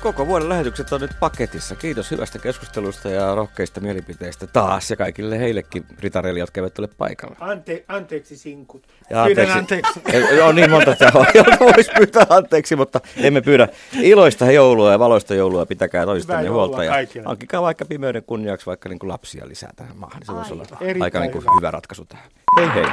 koko 0.00 0.26
vuoden 0.26 0.48
lähetykset 0.48 0.92
on 0.92 1.00
nyt 1.00 1.10
paketissa. 1.20 1.76
Kiitos 1.76 2.10
hyvästä 2.10 2.38
keskustelusta 2.38 3.08
ja 3.08 3.34
rohkeista 3.34 3.80
mielipiteistä 3.80 4.46
taas 4.46 4.90
ja 4.90 4.96
kaikille 4.96 5.38
heillekin 5.38 5.84
ritareille, 5.98 6.40
jotka 6.40 6.60
eivät 6.60 6.78
ole 6.78 6.88
paikalla. 6.98 7.36
Ante, 7.40 7.84
anteeksi 7.88 8.36
sinkut. 8.36 8.86
Ja 9.10 9.22
anteeksi. 9.22 9.58
anteeksi. 9.58 10.00
on 10.48 10.54
niin 10.54 10.70
monta 10.70 10.96
tahoa, 10.96 11.26
voisi 11.74 11.90
pyytää 11.98 12.26
anteeksi, 12.28 12.76
mutta 12.76 13.00
emme 13.16 13.40
pyydä. 13.40 13.68
Iloista 14.02 14.50
joulua 14.50 14.92
ja 14.92 14.98
valoista 14.98 15.34
joulua, 15.34 15.66
pitäkää 15.66 16.04
toistanne 16.04 16.48
huolta. 16.48 16.84
Ja 16.84 16.92
hankkikaa 17.24 17.62
vaikka 17.62 17.84
pimeyden 17.84 18.22
kunniaksi 18.26 18.66
vaikka 18.66 18.88
niin 18.88 18.98
kuin 18.98 19.10
lapsia 19.10 19.48
lisää 19.48 19.70
tähän 19.76 19.96
maahan. 19.96 20.22
Se 20.24 20.32
voisi 20.32 20.52
olla 20.52 20.64
aika 21.00 21.20
niin 21.20 21.32
kuin 21.32 21.44
hyvä 21.56 21.70
ratkaisu 21.70 22.04
tähän. 22.04 22.30
Hei 22.58 22.68
hei. 22.74 22.86